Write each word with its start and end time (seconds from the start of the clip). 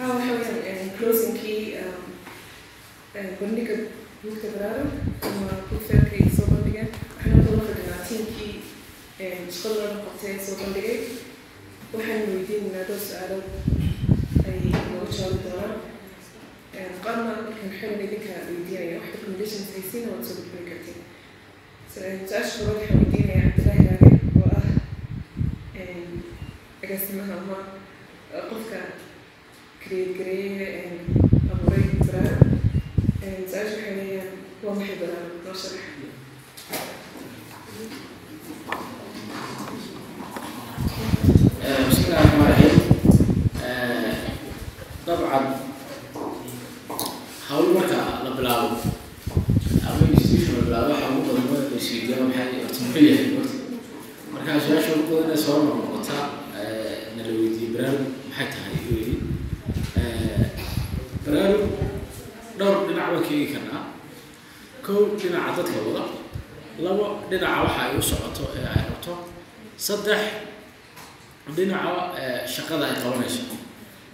ah 0.00 0.08
waxa 0.08 0.32
weeyaan 0.34 0.90
closingkii 0.98 1.76
bandhiga 3.40 3.76
buugta 4.22 4.48
baraarug 4.54 4.92
ama 5.28 5.48
buugtaakay 5.70 6.24
soo 6.36 6.46
bandhigeen 6.52 6.88
waxaana 7.16 7.42
kula 7.46 7.62
fadhinaa 7.68 8.04
tiimkii 8.08 8.54
shaqada 9.56 9.84
looga 9.92 10.00
qabtay 10.06 10.34
soo 10.46 10.56
bandhigay 10.62 10.98
waxaan 11.94 12.22
weydiinaynaa 12.32 12.84
dhowr 12.88 13.02
su'aalood 13.08 13.46
ay 14.48 14.58
nooga 14.92 15.12
jawaabi 15.16 15.38
doonaan 15.46 15.74
qaarna 17.04 17.22
markan 17.28 17.70
xilin 17.78 18.00
idinka 18.06 18.32
weydiinaya 18.48 18.96
wax 19.00 19.06
recommendations 19.14 19.68
haysiina 19.74 20.08
waad 20.12 20.24
soo 20.28 20.36
gudbin 20.40 20.66
kartid 20.70 20.98
su'aasha 21.92 22.56
koowaad 22.58 22.78
waxaan 22.80 23.00
weydiinaya 23.02 23.42
cabdillahi 23.56 23.82
raage 23.88 24.08
oo 24.40 24.48
ah 24.58 24.66
agaasimaha 26.84 27.34
ama 27.42 27.58
create 29.89 30.11
gareeye 30.17 30.67
abuuray 31.53 31.85
baraarug 32.07 32.53
su-aasha 33.49 33.75
waxay 33.75 33.93
leeyaan 33.99 34.29
waa 34.63 34.75
maxay 34.79 34.97
baraarug 35.01 35.35
noo 35.45 35.55
sharax 35.61 35.83
بسم 41.89 42.03
الله 42.05 42.19
الرحمن 42.21 42.41
الرحيم 42.41 42.79
طبعا 45.07 45.39
hawl 47.49 47.67
marka 47.77 48.25
la 48.25 48.31
bilaabo 48.37 48.77
ama 49.85 50.03
institution 50.13 50.55
la 50.57 50.61
bilaabo 50.65 50.89
waxa 50.93 51.07
ugu 51.13 51.21
badan 51.29 51.45
waa 51.53 51.77
isweydiyaa 51.77 52.25
maxay 52.25 52.47
horta 52.65 52.79
muxuu 52.81 53.05
yahay 53.05 53.27
horta 53.37 53.55
marka 54.33 54.51
su-aasha 54.65 54.91
ugu 54.97 55.13
badan 55.13 55.31
ee 55.35 55.41
soo 55.45 55.59
baraarug 61.32 61.64
dhowr 62.58 62.76
dhinac 62.88 63.06
baan 63.12 63.22
ka 63.26 63.30
eegi 63.34 63.46
karnaa. 63.54 63.82
Kow 64.86 65.00
dhinaca 65.20 65.52
dadka 65.58 65.78
wada 65.86 66.04
labo 66.84 67.04
dhinaca 67.30 67.58
waxa 67.64 67.80
ay 67.86 67.92
u 67.98 68.02
socoto 68.10 68.44
ee 68.58 68.64
ay 68.74 68.82
rabto. 68.88 69.12
Saddex 69.86 70.22
dhinaca 71.56 71.92
shaqada 72.54 72.84
ay 72.90 72.96
qabanayso. 73.02 73.42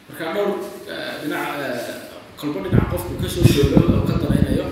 Marka 0.08 0.24
dhowr 0.34 0.52
dhinac 1.22 1.46
kolba 2.38 2.58
dhinac 2.64 2.86
qofku 2.92 3.12
ka 3.22 3.28
soo 3.34 3.44
shoogo 3.52 3.78
oo 3.94 4.02
ka 4.08 4.14
danaynayo 4.22 4.66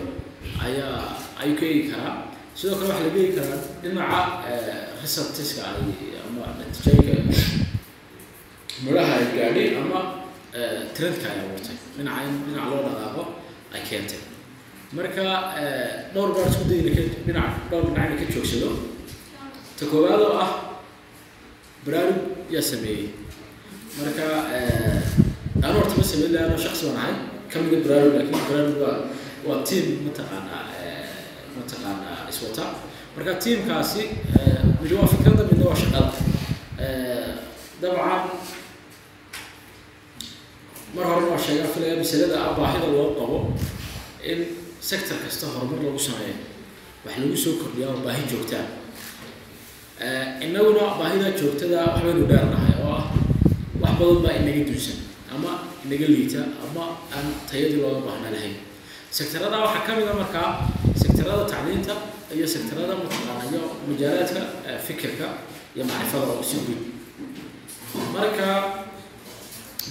ayaa 0.65 1.01
ayuu 1.41 1.57
ka 1.61 1.65
eegi 1.71 1.85
karaa 1.93 2.15
sidoo 2.59 2.77
kale 2.79 2.91
waxaa 2.93 3.05
laga 3.09 3.19
eegi 3.23 3.33
karaa 3.39 3.61
dhinaca 3.83 4.21
receptiska 5.03 5.63
ay 5.65 5.83
ama 6.25 6.45
natiijooyinka 6.59 7.41
midhaha 8.85 9.13
ay 9.21 9.27
gaadhay 9.37 9.69
ama 9.81 10.01
trendka 10.97 11.27
ay 11.33 11.39
abuurtay 11.45 11.77
dhinaca 11.97 12.21
in 12.29 12.35
dhinac 12.47 12.67
loo 12.71 12.81
dhaqaaqo 12.87 13.23
ay 13.75 13.83
keentay 13.89 14.21
marka 14.97 15.25
dhowr 16.15 16.29
baan 16.35 16.49
isku 16.53 16.65
dayna 16.71 16.91
ka 16.97 17.03
dhinac 17.27 17.51
dhowr 17.71 17.85
dhinacna 17.91 18.15
ka 18.21 18.27
joogsado. 18.35 18.71
Ta 19.79 19.85
koowaad 19.91 20.21
oo 20.27 20.37
ah 20.45 20.51
baraarug 21.85 22.21
yaa 22.55 22.63
sameeyey. 22.71 23.07
Marka 23.99 24.27
anu 25.67 25.75
horta 25.79 25.95
ma 25.99 26.05
sameyn 26.11 26.31
laano 26.35 26.57
shaksi 26.65 26.83
baan 26.87 26.99
ahay. 27.03 27.15
Kamida 27.51 27.77
baraarug 27.85 28.13
laakin 28.15 28.39
baraarug 28.49 28.79
waa 28.85 28.97
waa 29.47 29.59
team 29.69 29.87
mataqaanaa 30.07 30.63
mataqaanaa 31.59 32.19
iswata 32.31 32.65
marka 33.17 33.33
teamkaasi 33.43 34.03
mid 34.83 34.93
waa 34.99 35.09
fikradda 35.13 35.43
midna 35.51 35.65
waa 35.71 35.79
shaqada 35.83 36.11
dabcan 37.83 38.23
mar 40.95 41.05
horena 41.09 41.29
waa 41.33 41.39
sheegaa 41.47 41.69
filaya 41.75 41.97
masalada 42.03 42.37
ah 42.47 42.51
baahida 42.59 42.87
loo 42.95 43.07
qabo 43.19 43.39
in 44.31 44.39
sector 44.91 45.17
kasta 45.25 45.47
horumar 45.55 45.79
lagu 45.87 45.99
sameeyo 46.09 46.37
wax 47.05 47.15
lagu 47.23 47.37
soo 47.45 47.55
kordhiyaa 47.63 47.91
oo 47.95 48.01
baahi 48.07 48.23
joogtaa 48.31 48.65
inaguna 50.47 50.85
baahida 51.01 51.29
joogtada 51.39 51.79
waxbaynu 51.95 52.25
dheernahay 52.31 52.75
oo 52.87 52.93
ah 53.01 53.05
wax 53.83 53.93
badan 54.01 54.19
baa 54.25 54.35
inaga 54.41 54.63
duusan 54.71 54.99
ama 55.35 55.51
inaga 55.85 56.07
liita 56.15 56.41
ama 56.65 56.85
aan 57.15 57.27
tayadii 57.51 57.81
looga 57.83 58.01
baahna 58.07 58.29
lahayn. 58.35 58.57
Sektarada 59.17 59.57
waxaa 59.65 59.83
ka 59.87 59.93
mid 59.99 60.09
a 60.11 60.15
markaa 60.21 60.49
sektarada 61.03 61.45
tacliinta 61.53 61.95
iyo 62.37 62.47
sektarada 62.55 62.95
mataqaana 63.01 63.43
iyo 63.51 63.63
majaalaadka 63.89 64.43
fikirka 64.87 65.27
iyo 65.75 65.85
macrifada 65.91 66.27
oo 66.35 66.43
si 66.49 66.57
guud 66.67 66.83
marka 68.15 68.47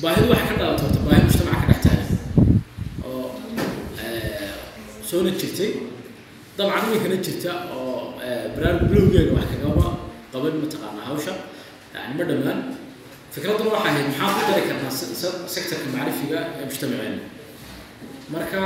baahidu 0.01 0.27
waxay 0.31 0.47
ka 0.49 0.55
dhalato 0.59 0.83
horta 0.85 0.99
baahi 1.07 1.21
mujtamaca 1.27 1.65
ka 1.69 1.73
dhex 1.73 1.81
taagan 1.85 2.09
oo 3.05 3.25
soona 5.09 5.31
jirtay. 5.39 5.71
Dabcan 6.57 6.83
iminkana 6.87 7.17
jirta 7.25 7.51
oo 7.75 8.17
baraarug 8.55 8.83
bilowgeeda 8.89 9.31
wax 9.37 9.45
kagama 9.53 9.87
qaban 10.33 10.53
mataqaanaa 10.63 11.05
hawsha. 11.09 11.33
Yani 11.95 12.13
ma 12.17 12.23
dhammaan. 12.29 12.59
Fikradduna 13.33 13.69
waxay 13.75 13.91
ahayd 13.91 14.07
maxaan 14.09 14.33
ku 14.37 14.41
dari 14.51 14.63
karnaa 14.69 14.91
sectorka 15.53 15.87
macrifiga 15.95 16.39
ee 16.59 16.65
mujtamaceena. 16.69 17.19
Marka 18.33 18.59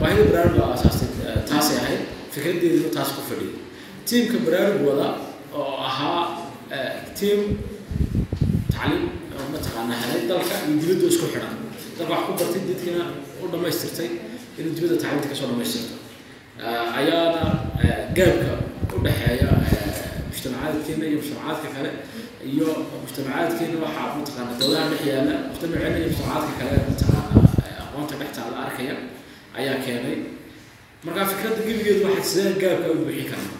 baahida 0.00 0.22
baraarug 0.32 0.56
baa 0.60 0.70
asaastay 0.76 1.08
taasay 1.48 1.76
ahayd. 1.82 2.02
Fikraddeeduna 2.32 2.90
taas 2.96 3.10
ku 3.16 3.20
fadhiyay. 3.28 3.54
Tiimka 4.08 4.36
baraarug 4.46 4.80
wada 4.88 5.08
oo 5.58 5.74
ahaa 5.88 6.22
tiim 7.18 7.40
tacliim 8.72 9.04
helay 10.02 10.22
dalka 10.30 10.54
iyo 10.66 10.76
dibadda 10.82 11.06
isku 11.12 11.26
xidhan 11.32 11.54
dalka 11.98 12.12
wax 12.14 12.22
ku 12.26 12.32
bartay 12.38 12.62
dadkiina 12.68 13.04
u 13.42 13.46
dhammaystirtay 13.52 14.08
inuu 14.58 14.72
dibadda 14.76 14.96
tacliimta 15.02 15.28
ka 15.30 15.34
soo 15.38 15.46
dhammaystirto 15.50 15.94
ayaana 16.98 17.42
gaabka 18.16 18.52
u 18.96 18.98
dhexeeya 19.04 19.48
mujtamacaadkeena 20.30 21.04
iyo 21.10 21.18
mujtamacaadka 21.20 21.68
kale 21.76 21.90
iyo 22.52 22.68
mujtamacaadkeena 23.02 23.76
waxaa 23.84 24.08
mataqaana 24.18 24.52
dowlaha 24.60 24.86
dhex 24.92 25.02
yaalla 25.10 25.34
mujtamaceena 25.50 25.96
iyo 26.00 26.08
mujtamacaadka 26.10 26.52
kale 26.60 26.76
mataqaana 26.90 27.30
aqoonta 27.82 28.14
dhex 28.20 28.30
taala 28.36 28.56
arkaya 28.66 28.94
ayaa 29.58 29.76
keenay 29.84 30.16
marka 31.04 31.22
fikradda 31.30 31.60
gebigeedu 31.66 32.00
waxaa 32.08 32.28
sidee 32.30 32.54
gaabka 32.62 32.86
u 32.94 32.96
buuxin 33.06 33.26
karnaa 33.32 33.58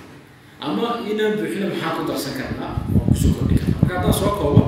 ama 0.66 0.86
inaan 1.10 1.32
buuxina 1.38 1.66
maxaa 1.72 1.92
ku 1.96 2.02
darsan 2.10 2.34
karnaa 2.40 2.72
oo 2.96 3.04
ku 3.10 3.14
soo 3.22 3.32
kordhin 3.36 3.58
karnaa 3.62 3.78
marka 3.80 3.94
haddaan 3.96 4.16
soo 4.20 4.32
koobo 4.40 4.62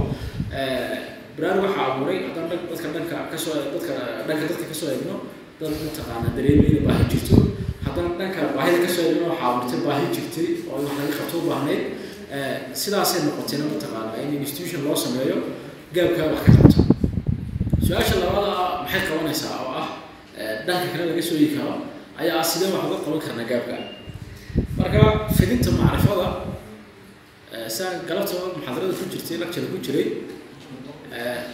baraarug 1.41 1.65
waxaa 1.67 1.87
abuuray 1.95 2.19
haddaan 2.27 2.47
dadka 2.71 2.89
dhanka 2.95 3.17
ka 3.33 3.37
soo 3.45 3.55
dadka 3.75 3.95
dhanka 4.29 4.45
dadka 4.51 4.65
ka 4.71 4.75
soo 4.81 4.89
eegno 4.95 5.15
dad 5.61 5.73
mataqaana 5.87 6.29
dareemayna 6.37 6.81
baahi 6.89 7.05
jirto. 7.13 7.37
Haddana 7.85 8.11
dhanka 8.21 8.41
baahida 8.57 8.79
ka 8.87 8.91
soo 8.97 9.05
eegno 9.09 9.25
waxaa 9.33 9.49
abuurtay 9.51 9.81
baahi 9.87 10.07
jirtay 10.15 10.49
oo 10.71 10.77
wax 10.85 10.93
laga 10.99 11.13
qabto 11.19 11.37
u 11.41 11.49
baahnayd 11.51 11.83
sidaasay 12.83 13.21
noqotayna 13.27 13.65
mataqaana 13.73 14.13
in 14.23 14.31
institution 14.45 14.81
loo 14.87 14.97
sameeyo 15.05 15.37
gaabkaa 15.95 16.27
wax 16.33 16.41
ka 16.47 16.53
qabto 16.59 16.79
su'aasha 17.87 18.15
labada 18.23 18.53
maxay 18.83 19.03
qabanaysaa 19.09 19.55
oo 19.65 19.71
ah 19.83 19.89
dhanka 20.67 20.87
kale 20.93 21.05
laga 21.11 21.23
soo 21.29 21.37
yii 21.43 21.53
karo 21.57 21.73
ayaa 22.21 22.39
ah 22.43 22.47
sidee 22.51 22.71
wax 22.75 22.85
uga 22.89 22.99
qaban 23.05 23.21
karnaa 23.27 23.47
gaabka. 23.53 23.77
Marka 24.79 25.01
fidinta 25.37 25.71
macrifada 25.81 26.27
saa 27.77 27.91
galabta 28.09 28.35
muxaadarada 28.57 28.95
ku 28.99 29.05
jirtay 29.13 29.37
lecture 29.43 29.67
ku 29.73 29.79
jiray 29.87 30.07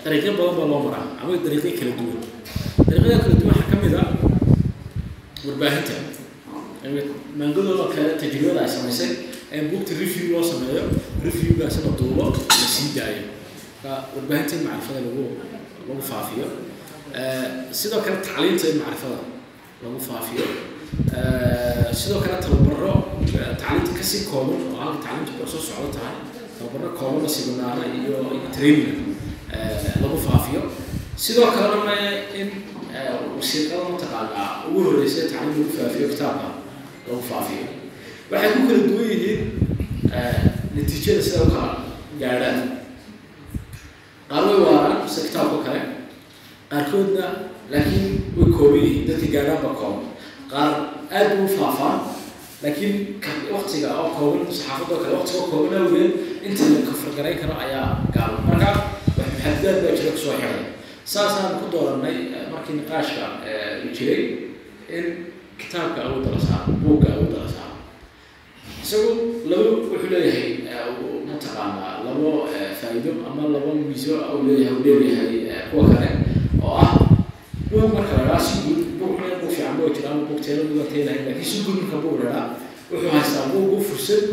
dariiqyo 0.04 0.32
badan 0.38 0.56
baa 0.58 0.66
loo 0.72 0.80
maraa 0.86 1.06
ama 1.22 1.32
dariiqyo 1.44 1.72
kala 1.78 1.92
duwan. 1.98 2.18
Dariiqyada 2.88 3.22
kala 3.24 3.34
duwan 3.40 3.54
waxaa 3.56 3.70
ka 3.72 3.76
mid 3.82 3.94
ah 4.02 4.08
warbaahinta 5.46 5.94
maangadooda 7.38 7.84
kale 7.94 8.10
tajribada 8.20 8.60
ay 8.64 8.68
samaysay 8.76 9.10
ee 9.52 9.62
buugta 9.70 9.92
review 10.02 10.26
loo 10.36 10.42
sameeyo. 10.50 10.84
Reviewgaasi 11.24 11.78
la 11.84 11.90
duubo 11.98 12.24
la 12.30 12.66
sii 12.74 12.88
daayo. 12.96 13.22
Warbaahinta 14.16 14.54
in 14.56 14.62
macrifada 14.68 15.00
lagu 15.06 15.24
lagu 15.88 16.02
faafiyo. 16.10 16.46
Sidoo 17.72 18.00
kale 18.04 18.16
tacliinta 18.26 18.66
in 18.72 18.78
macrifada 18.82 19.18
lagu 19.82 19.98
faafiyo. 20.08 20.46
Sidoo 22.00 22.20
kale 22.24 22.36
tababaro 22.44 22.92
tacliinta 23.60 23.92
ka 23.98 24.02
sii 24.10 24.22
kooban 24.30 24.60
oo 24.72 24.76
halka 24.80 24.98
tacliinta 25.08 25.46
soo 25.52 25.60
socdo 25.68 25.88
tahay 25.96 26.16
tababaro 26.58 26.90
koobana 26.98 27.28
siminaara 27.28 27.82
iyo 27.98 28.16
training 28.56 29.05
sidoo 31.16 31.50
kalena 31.56 31.94
in 32.40 32.48
wasiiqada 33.36 33.84
mataqaanaa 33.92 34.48
ugu 34.68 34.80
horreysay 34.86 35.24
tacliim 35.32 35.58
lagu 35.58 35.72
faafiyo 35.78 36.08
kitaabka 36.12 36.48
lagu 37.08 37.22
faafiyo. 37.30 37.66
Waxay 38.30 38.50
ku 38.56 38.60
kala 38.68 38.80
duwan 38.88 39.08
yihiin 39.12 39.40
natiijada 40.74 41.22
sida 41.26 41.38
u 41.44 41.50
kala 41.54 41.68
gaadhaan. 42.20 42.60
Qaar 44.28 44.42
way 44.48 44.58
waaraan 44.66 45.08
sida 45.12 45.26
kitaabka 45.28 45.58
kale. 45.66 45.80
Qaarkoodna 46.70 47.26
laakiin 47.72 48.08
way 48.36 48.48
kooban 48.56 48.80
yihiin 48.84 49.04
dadka 49.08 49.26
gaadhaan 49.34 49.60
ba 49.64 49.70
kooban. 49.80 50.04
Qaar 50.52 50.70
aad 51.16 51.28
bay 51.38 51.48
faafaan 51.58 51.98
laakiin 52.62 52.94
waktiga 53.54 53.88
oo 54.02 54.08
kooban 54.18 54.46
saxaafadoo 54.58 54.98
kale 55.02 55.14
waktiga 55.18 55.38
oo 55.42 55.48
kooban 55.52 55.74
awgeed 55.82 56.12
inta 56.46 56.64
la 56.74 56.80
kafargarayn 56.88 57.38
karo 57.40 57.54
ayaa 57.64 57.88
gaaban 58.14 58.42
marka 58.48 58.70
wax 59.18 59.26
baa 59.44 59.52
jira 59.62 60.12
ku 60.14 60.18
soo 60.24 60.34
xiray 60.40 60.64
saasaan 61.12 61.58
ku 61.62 61.66
dooranay 61.72 62.18
markii 62.52 62.74
niqaashka 62.82 63.24
uu 63.84 63.90
jiray 63.96 64.22
in 64.96 65.04
kitaabka 65.60 66.00
awoodda 66.06 66.30
la 66.34 66.40
saaro 66.48 66.72
buugga 66.82 67.08
awoodda 67.14 67.38
la 67.46 67.50
saaro 67.56 67.76
isagu 68.82 69.10
laba 69.50 69.64
wuxuu 69.78 70.10
leeyahay 70.12 70.50
mataqaanaa 71.28 72.02
labo 72.06 72.28
faa'iido 72.80 73.10
ama 73.28 73.42
labo 73.54 73.68
miiso 73.78 74.12
uu 74.34 74.42
leeyahay 74.48 74.74
uu 74.76 74.84
leeyahay 74.86 75.70
kuwa 75.70 75.84
kale 75.94 76.08
oo 76.66 76.74
ah 76.84 76.90
buug 77.70 77.90
marka 77.94 78.12
la 78.18 78.24
dhahaa 78.28 78.42
si 78.46 78.54
guud 78.66 78.80
buug 78.98 79.14
xun 79.18 79.30
buug 79.40 79.50
fiican 79.54 79.74
buu 79.78 79.88
jira 79.94 80.08
ama 80.10 80.22
buug 80.28 80.40
teelo 80.44 80.62
buuga 80.70 80.84
teelahay 80.92 81.44
si 81.50 81.56
guud 81.66 81.80
buug 82.02 82.18
la 82.22 82.30
dhahaa 82.30 82.48
wuxuu 82.90 83.10
haystaa 83.14 83.46
buugu 83.54 83.76
fursad 83.88 84.24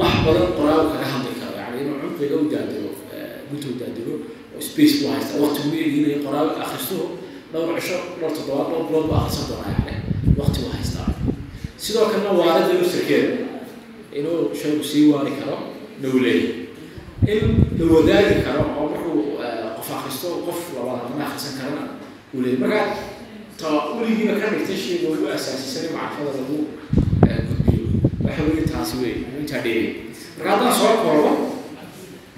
wax 0.00 0.14
badan 0.24 0.48
qoraal 0.56 0.82
kaga 0.92 1.06
hadli 1.12 1.32
karo. 1.40 1.54
Yani 1.60 1.76
inuu 1.82 1.96
cumriga 2.02 2.36
u 2.36 2.46
daadego 2.52 2.90
gunta 3.48 3.66
u 3.72 3.76
daadego 3.80 4.12
oo 4.16 4.37
space 4.60 4.94
buu 5.00 5.10
haystaa 5.14 5.40
waqti 5.44 5.60
buu 5.68 5.78
eeginayo 5.82 6.18
qoraal 6.26 6.50
akhristuhu 6.64 7.04
dhowr 7.52 7.80
cisho 7.80 7.98
dhowr 8.20 8.32
toddobaad 8.36 8.66
dhowr 8.70 8.84
bilood 8.88 9.06
buu 9.08 9.16
akhrisan 9.20 9.44
doonaa 9.50 9.72
yani 9.78 9.96
waqti 10.40 10.58
buu 10.62 10.72
haystaa. 10.76 11.08
Sidoo 11.76 12.06
kalena 12.10 12.32
waarada 12.40 12.72
laftirkeeda 12.80 13.32
inuu 14.18 14.38
shaygu 14.60 14.84
sii 14.84 15.04
waari 15.12 15.32
karo 15.40 15.56
dhowleey 16.02 16.40
in 17.32 17.40
la 17.78 17.84
wadaagi 17.94 18.34
karo 18.46 18.62
oo 18.78 18.86
markuu 18.92 19.22
qof 19.76 19.88
akhristo 19.98 20.28
qof 20.46 20.58
labaad 20.76 21.00
ama 21.06 21.24
akhrisan 21.26 21.54
karana 21.58 21.82
uu 22.34 22.40
leeyahy 22.42 22.60
marka 22.62 22.80
ta 23.60 23.68
weligiiba 23.98 24.34
ka 24.40 24.46
dhigtay 24.52 24.76
shayga 24.84 25.06
ugu 25.12 25.26
asaasisanay 25.34 25.90
macrifada 25.96 26.30
lagu 26.38 26.56
gudbiyo. 27.48 27.86
Waxa 28.24 28.42
weeye 28.48 28.64
taasi 28.72 28.94
wey 29.02 29.14
intaa 29.40 29.62
dheeri 29.64 29.86
marka 30.38 30.50
haddaan 30.52 30.74
soo 30.80 30.92
koobo 31.04 31.30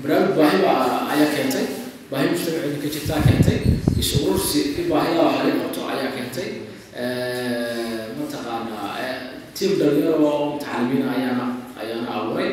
barnaamij 0.03 0.35
baahi 0.39 0.59
baa 0.65 1.09
ayaa 1.13 1.31
keentay 1.35 1.67
baahi 2.11 2.27
mujtamaceeda 2.33 2.79
ka 2.83 2.89
jirtaa 2.95 3.21
keentay 3.27 3.59
isu 4.01 4.17
urursi 4.27 4.61
in 4.79 4.87
baahidaa 4.91 5.25
wax 5.27 5.37
laga 5.45 5.53
qabto 5.63 5.81
ayaa 5.93 6.11
keentay 6.17 6.49
mataqaanaa 8.19 8.89
tiim 9.57 9.73
dhalinyaro 9.81 10.17
oo 10.31 10.39
mutacalimiin 10.53 11.05
ayaana 11.15 11.45
ayaana 11.81 12.09
abuuray 12.17 12.51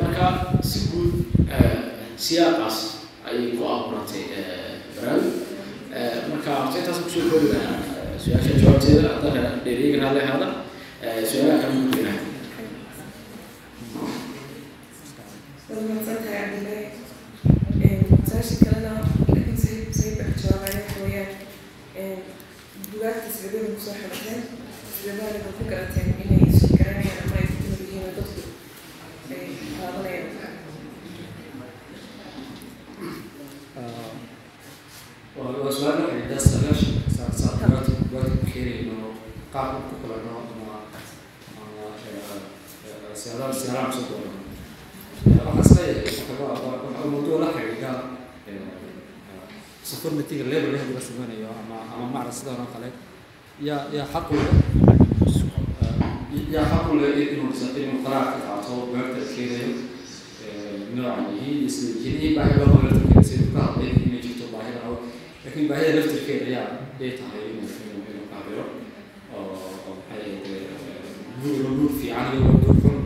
marka 0.00 0.26
si 0.70 0.78
guud 0.90 1.12
siyaaqaas 2.26 2.78
ayay 3.28 3.46
ku 3.56 3.62
abuurantay 3.74 4.24
barnaamij 4.94 5.34
marka 6.30 6.50
horta 6.60 6.76
intaas 6.80 6.98
ku 7.04 7.08
soo 7.14 7.24
koobi 7.30 7.48
lahaa 7.54 7.76
su'aasha 8.22 8.52
jawaabteeda 8.62 9.08
haddana 9.14 9.50
dheeriyaga 9.64 10.04
hadle 10.06 10.22
hada 10.30 10.48
su'aalaha 11.30 11.58
kala 11.62 11.74
mudinaa 11.82 12.16
waad 15.68 15.82
mahadsantahay 15.88 16.40
cabdillahi 16.40 16.86
su'aasha 18.28 18.54
kalena 18.64 18.92
laakiin 18.94 19.56
say 19.64 19.76
say 19.98 20.10
baa 20.18 20.30
jawaabaya 20.42 20.80
waxa 20.82 20.98
weeyaan 21.04 21.30
bugaagta 22.90 23.28
sibadada 23.36 23.68
ku 23.74 23.80
soo 23.86 23.94
xidhateen 24.00 24.40
sibadaha 24.96 25.50
ku 25.58 25.62
garateen 25.72 26.08
inay 26.24 26.42
isu 26.50 26.66
garanayaan 26.78 27.22
ama 27.26 27.36
ay 27.40 27.46
ku 27.50 27.56
timid 27.62 27.80
yihiin 27.84 28.04
oo 28.08 28.12
dadku 28.18 28.40
ay 29.34 29.42
qaadanayaan 29.78 30.26
waa 35.36 35.72
su'aal 35.78 35.96
la 36.00 36.06
xidhiidha 36.10 36.38
sagaashan 36.50 36.94
saa 37.16 37.30
saa 37.40 37.52
bugaagta 37.60 37.92
bugaagta 38.10 38.34
ku 38.42 38.46
keenayno 38.52 38.96
qaabka 39.54 39.78
ku 39.88 39.94
kulano 40.02 40.30
ama 40.52 40.74
ama 41.60 41.84
siyaadaha 43.20 43.52
siyaadaha 43.60 43.86
ku 43.86 43.94
soo 43.96 44.06
doonano 44.10 44.40
waxaan 45.46 45.62
is 45.62 45.70
leeyahay 45.76 46.14
waxa 46.42 47.06
mawduuc 47.12 47.40
la 47.42 47.48
xidhiidha 47.56 47.92
security-ga 49.90 50.44
level 50.52 50.70
level 50.74 50.90
laga 50.94 51.02
sameynayo 51.08 51.48
ama 51.60 51.76
ama 51.94 52.04
macna 52.14 52.27
sidan 52.38 52.60
oo 52.64 52.68
kale. 52.74 52.88
Yaa 53.66 53.82
yaa 53.96 54.06
xaq 54.14 54.26
u 54.30 54.36
leh? 54.42 54.54
Yaa 56.54 56.66
xaq 56.72 56.86
u 56.92 56.96
leh 57.00 57.10
inuu 57.34 57.50
inuu 57.82 58.00
qaraar 58.04 58.26
ka 58.32 58.38
qaato 58.46 58.70
bugaagta 58.88 59.22
keenayo 59.34 59.70
nooca 60.94 61.22
yihiin 61.34 61.58
iyo 61.62 61.70
sida 61.76 61.92
yihiin 62.04 62.20
iyo 62.22 62.30
baahi 62.38 62.54
loo 62.58 62.68
qabo 62.72 62.80
laftirkeeda 62.86 63.22
siduu 63.28 63.50
ka 63.54 63.60
hadlay 63.66 63.90
inay 64.06 64.20
jirto 64.24 64.44
baahida 64.54 64.80
loo 64.86 64.96
laakiin 65.44 65.66
baahida 65.70 65.90
laftirkeeda 65.98 66.44
ayaa 66.50 66.66
ay 67.02 67.10
tahay 67.18 67.42
inuu 67.52 67.70
inuu 68.10 68.26
qaabilo 68.32 68.64
oo 69.34 69.98
buur 71.42 71.62
buur 71.78 71.92
fiican 72.00 72.26
iyo 72.34 72.50
buur 72.62 72.76
xun 72.82 72.96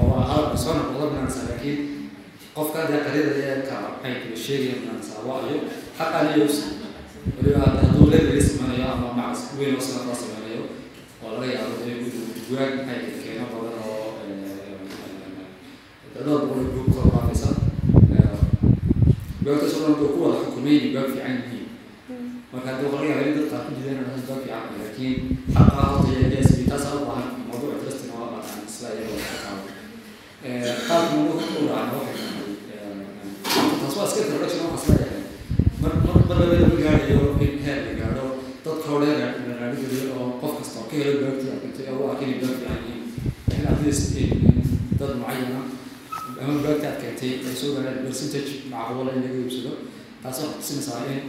oo 0.00 0.20
hadalka 0.28 0.56
soo 0.64 0.74
noqda 0.78 1.06
banansa 1.12 1.40
laakiin 1.48 1.78
qofka 2.56 2.78
hadda 2.84 2.98
qaridaya 3.06 3.56
ka 3.68 3.76
kula 4.22 4.36
sheegaya 4.44 4.76
banansa 4.84 5.14
waa 5.26 5.40
iyo 5.48 5.58
xaqan 5.98 6.26
iyo 6.36 6.46
weliba 7.34 7.58
hadduu 7.82 8.06
level 8.12 8.40
sameynayo 8.48 8.86
ama 8.94 9.08
macs 9.18 9.40
weyn 9.58 9.74
oo 9.76 9.82
sanadka 9.86 10.14
sameynayo 10.22 10.62
oo 11.24 11.28
laga 11.34 11.46
yaabo 11.54 11.74
inuu 11.90 12.24
bugaag 12.46 12.72
maxay 12.78 13.00
keeno 13.22 13.44
badan 13.52 13.78
oo 13.84 14.08
dad 16.14 16.26
boqol 16.26 16.64
buug 16.74 16.88
kor 16.94 17.06
qaadaysa 17.14 17.48
bugaagtaas 19.40 19.74
oo 19.76 19.82
dhan 19.86 19.94
ku 20.14 20.18
wada 20.24 20.38
xukumay 20.44 20.76
bugaag 20.84 21.08
fiican 21.12 21.34
yihiin 21.42 21.66
marka 22.52 22.68
haddii 22.70 22.90
laga 22.94 23.06
yaabo 23.10 23.24
in 23.28 23.34
dad 23.38 23.48
qaar 23.52 23.62
ku 23.66 23.70
jideen 23.76 23.98
inay 24.02 24.18
bugaag 24.22 24.40
fiican 24.42 24.64
laakiin 24.80 25.14
xaqa 25.54 25.82
horta 25.90 26.08
iyo 26.18 26.28
jeesi 26.34 26.64
taas 26.70 26.84
u 26.96 27.04
baahan 27.08 27.28
mawduuc 27.48 27.72
interesting 27.76 28.10
oo 28.18 28.26
aan 28.36 28.64
isla 28.70 28.88
iyadoo 28.96 29.20
ka 29.28 29.36
qaado 29.44 29.62
qaabka 30.88 31.14
mawduuca 31.14 31.44
ku 31.52 31.60
raacna 31.70 31.96
waxay 32.00 32.16
tahay 32.22 32.50
taas 33.80 33.94
waa 33.98 34.06
iska 34.08 34.20
introduction 34.24 34.62
oo 34.66 34.72
kasla 34.74 34.94
yahay 35.86 36.02
mar 36.04 36.16
mar 36.16 36.18
mar 36.28 36.36
labada 36.40 36.56
la 36.62 36.76
gaarayo 36.82 37.20
in 37.46 37.54
heer 37.64 37.78
la 37.86 37.92
gaaro 38.00 38.26
dadka 38.64 38.86
hore 38.92 39.08
la 39.20 39.54
raadigeliyo 39.60 40.12
oo 40.20 40.28
qof 40.42 40.52
kasta 40.58 40.76
oo 40.80 40.86
ka 40.90 40.94
helo 41.00 41.12
bugaagtii 41.20 41.50
arkantay 41.54 41.86
oo 41.92 41.98
u 42.04 42.10
arkay 42.10 42.28
inay 42.28 42.40
bugaag 42.42 42.58
fiican 42.60 42.82
yihiin 42.86 43.64
laakiin 43.64 43.66
at 43.72 43.78
least 43.84 44.04
dad 44.98 45.12
mucayana 45.20 45.60
ama 46.42 46.52
bugaagta 46.58 46.86
aad 46.90 46.98
keentay 47.02 47.32
ay 47.48 47.54
soo 47.60 47.70
gaareen 47.76 47.98
percentage 48.06 48.52
macquula 48.72 49.10
in 49.16 49.22
laga 49.24 49.38
iibsado 49.42 49.72
taas 50.22 50.38
waxay 50.42 50.58
tusinaysaa 50.60 51.00
in 51.14 51.20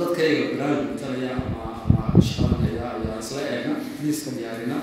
dadkayga 0.00 0.44
barnaamij 0.58 0.86
matalaya 0.92 1.30
ama 1.40 1.62
ama 1.84 2.02
shaqalanaya 2.28 2.84
ayaa 2.98 3.18
isla 3.24 3.40
eegna 3.54 3.74
liiska 4.02 4.30
diyaarina 4.38 4.76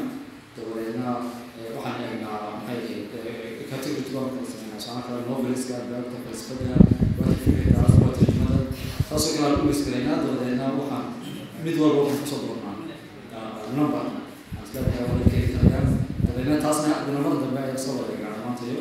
dabadeedna 0.56 1.10
waxaan 1.76 2.02
eegnaa 2.06 2.40
noveliska 5.30 5.74
bugaagta 5.88 6.18
falsafada 6.26 6.76
bugaagta 7.16 7.44
fikirka 7.46 7.82
bugaagta 7.96 8.26
jumada 8.32 8.58
taasoo 9.10 9.34
kale 9.38 9.48
aan 9.56 9.62
u 9.62 9.70
lisgalaynaa 9.72 10.18
dabadeedna 10.24 10.66
waxaan 10.80 11.06
mid 11.64 11.76
walba 11.82 12.02
waxaan 12.02 12.20
ku 12.22 12.28
soo 12.32 12.42
doornaa 12.48 12.76
number 13.78 14.04
asleedahay 14.64 15.04
dabadeedna 16.26 16.58
taasna 16.66 16.94
dinamada 17.06 17.36
dambe 17.44 17.60
ayaa 17.66 17.78
soo 17.86 17.94
wada 18.00 18.12
eegnaa 18.14 18.32
dhammaantayo 18.36 18.80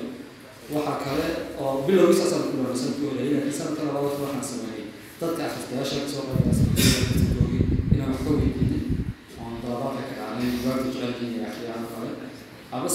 waxaa 0.75 0.97
kale 1.05 1.27
oo 1.63 1.73
bilowgii 1.87 2.19
saasaan 2.21 2.43
ku 2.49 2.57
dhawa 2.59 2.77
sannadkii 2.81 3.07
horeeyay 3.09 3.35
laakiin 3.35 3.59
sanadka 3.59 3.83
labaad 3.89 4.05
waxaan 4.25 4.45
sameeyay 4.51 4.85
dadka 5.21 5.41
akhristayaasha 5.49 5.97
ka 6.03 6.09
soo 6.15 6.23
qaybgalasoogi 6.29 7.59
inaan 7.95 8.11
wax 8.13 8.21
ka 8.27 8.31
weydiinay 8.39 8.85
oon 9.41 9.53
dalabaadka 9.63 10.03
ka 10.09 10.15
dhacnay 10.21 10.49
bugaagta 10.57 10.87
jecelkiin 10.93 11.33
iyo 11.35 11.43
akhriyaan 11.51 11.85
kale 11.93 12.11
ama 12.73 12.89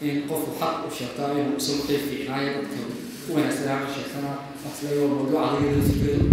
in 0.00 0.22
qofku 0.28 0.50
xaq 0.60 0.74
u 0.86 0.90
sheegtaa 0.98 1.32
inuu 1.38 1.56
isagu 1.60 1.82
qeyb 1.88 2.02
fiicnaayo 2.08 2.50
dadka 2.56 2.80
u 3.28 3.34
wanaagsanaa 3.34 3.78
ka 3.82 3.88
sheegtana 4.62 4.70
aslaga 4.72 5.00
waa 5.02 5.08
mawduuc 5.14 5.38
adag 5.44 5.62
iyo 5.62 5.72
laftirkeedu 5.78 6.26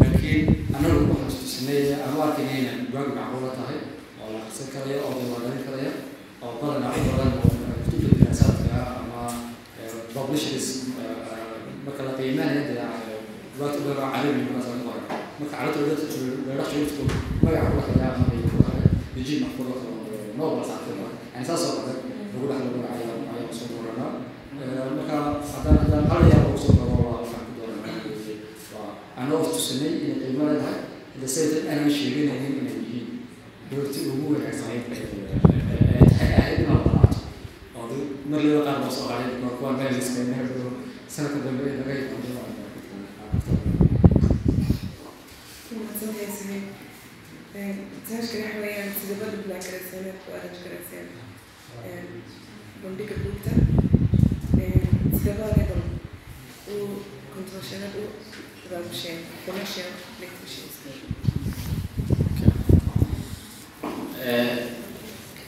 laakiin 0.00 0.46
annagu 0.76 1.00
waxaan 1.10 1.28
istusinay 1.32 1.82
ama 2.06 2.24
arkayna 2.26 2.52
inay 2.60 2.76
bugaag 2.88 3.08
macquula 3.18 3.50
tahay 3.58 3.78
oo 4.22 4.28
la 4.32 4.38
akhrisan 4.42 4.68
karayo 4.74 4.98
oo 5.06 5.12
diiwaangelin 5.18 5.64
karaya 5.66 5.92
oo 6.44 6.52
badanaa 6.60 6.92
u 6.96 7.04
badan 7.10 7.30
kutubta 7.84 8.08
diraasaadka 8.18 8.76
ama 9.00 9.20
publishers 10.14 10.66
marka 11.84 12.02
la 12.06 12.12
qiimeynaya 12.18 12.62
dee 12.68 12.84
bugaagta 13.56 13.78
badan 13.86 14.10
carabi 14.14 14.40
markaas 14.46 14.66
laga 14.72 14.82
qoray 14.86 15.02
marka 15.38 15.52
carabta 15.52 15.78
weerasha 16.46 16.76
yurtku 16.80 17.02
magaca 17.44 17.68
ku 17.72 17.78
dhexeeya 17.80 18.08
ama 18.14 18.24
ay 18.32 18.40
ku 18.52 18.56
dhahay 18.62 18.82
bijin 19.14 19.38
maxfuuda 19.44 19.72
kalo 19.80 19.92
noobal 20.38 20.64
saxfida 20.70 21.06
yani 21.34 21.44
saas 21.48 21.62
oo 21.68 21.74
kale 21.84 21.92
lagu 22.32 22.44
dhex 22.50 22.60
lagu 22.64 22.78
dhacaya 22.84 23.06
ayaa 23.32 23.48
ku 23.50 23.54
soo 23.58 23.68
dooranaa 23.72 24.10
marka 24.96 25.16
haddaan 25.52 25.76
haddaan 25.82 26.04
hal 26.10 26.22
yaa 26.32 26.40
lagu 26.44 26.58
soo 26.64 26.74
gabo 26.80 26.96
waa 27.06 27.16
waxaan 27.20 27.44
ku 27.48 27.52
dooranaa 27.60 27.94
anoo 29.26 29.42
tusinay 29.52 29.92
inay 30.06 30.18
qiimo 30.22 30.44
leedahay 30.48 30.78
ila 31.16 31.26
aanan 31.70 31.90
sheeganaynin 31.98 32.54
inay 32.62 32.78
yihiin. 32.82 33.08
Buugti 33.70 34.00
ugu 34.10 34.26
wanaagsaneyd 34.34 34.84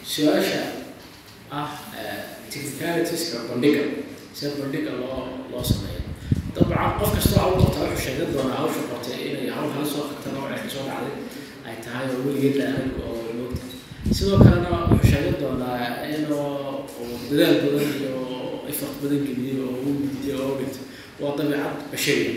su'aasha 0.05 0.63
ah 1.51 1.71
technicalitiska 2.51 3.39
bandhiga 3.49 3.83
sida 4.35 4.51
bandhiga 4.61 4.91
loo 5.01 5.21
loo 5.53 5.65
sameeyo 5.71 6.01
dabcan 6.55 6.93
qof 7.01 7.11
kasta 7.17 7.37
hawl 7.43 7.55
qabta 7.63 7.81
wuxuu 7.85 8.03
sheegan 8.05 8.31
doonaa 8.35 8.59
hawsha 8.63 8.83
qabtay 8.91 9.19
inay 9.29 9.49
hawl 9.57 9.69
kala 9.75 9.87
soo 9.93 10.05
qabta 10.11 10.29
nooca 10.35 10.57
soo 10.75 10.85
dhacday 10.89 11.15
ay 11.69 11.77
tahay 11.85 12.07
oo 12.15 12.21
weligeed 12.27 12.57
la 12.61 12.65
arag 12.73 12.93
oo 13.05 13.15
moogta 13.39 13.65
sidoo 14.19 14.39
kalena 14.45 14.69
wuxuu 14.91 15.11
sheegan 15.11 15.37
doonaa 15.43 15.77
inuu 16.15 16.47
dadaal 17.31 17.57
badan 17.65 17.91
iyo 18.01 18.13
ifaq 18.73 18.93
badan 19.03 19.21
geliyey 19.27 19.57
oo 19.67 19.73
uu 19.87 19.95
gudiyey 20.03 20.37
oo 20.45 20.53
dhintay 20.59 20.85
waa 21.21 21.33
dabiicad 21.39 21.75
bashariya 21.93 22.33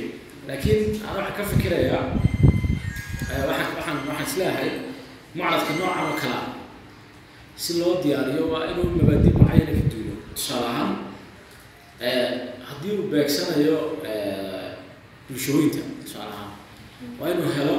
laakiin 0.48 1.02
ana 1.08 1.20
waxaan 1.20 1.36
ka 1.38 1.44
fikirayaa 1.52 2.04
waxaan 3.48 3.76
waxaan 3.78 3.98
waxaan 4.08 4.28
is 4.28 4.36
leeyahay 4.40 4.70
mucradka 5.36 5.72
noocan 5.80 6.06
oo 6.10 6.16
kale 6.22 6.36
ah 6.42 6.48
si 7.64 7.72
loo 7.80 7.94
diyaariyo 8.04 8.44
waa 8.52 8.66
inuu 8.72 8.88
mabaadi 8.98 9.30
macayana 9.40 9.72
ka 9.78 9.84
duulo. 9.92 10.14
Tusaale 10.36 10.68
ahaan 10.72 10.92
haddii 12.68 12.94
uu 12.98 13.08
beegsanayo 13.12 13.78
bulshooyinka 15.28 15.82
tusaale 16.04 16.34
ahaan 16.36 16.52
waa 17.20 17.30
inuu 17.34 17.52
helo 17.58 17.78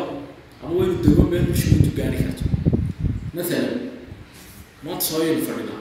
ama 0.63 0.73
waa 0.77 0.85
inuu 0.87 1.03
dego 1.05 1.23
meel 1.31 1.45
bulshooyintu 1.51 1.91
gaari 1.99 2.17
karto. 2.25 2.45
Mathalan 3.35 3.75
maanta 4.85 5.05
sooyaynu 5.11 5.43
fadhinaa 5.49 5.81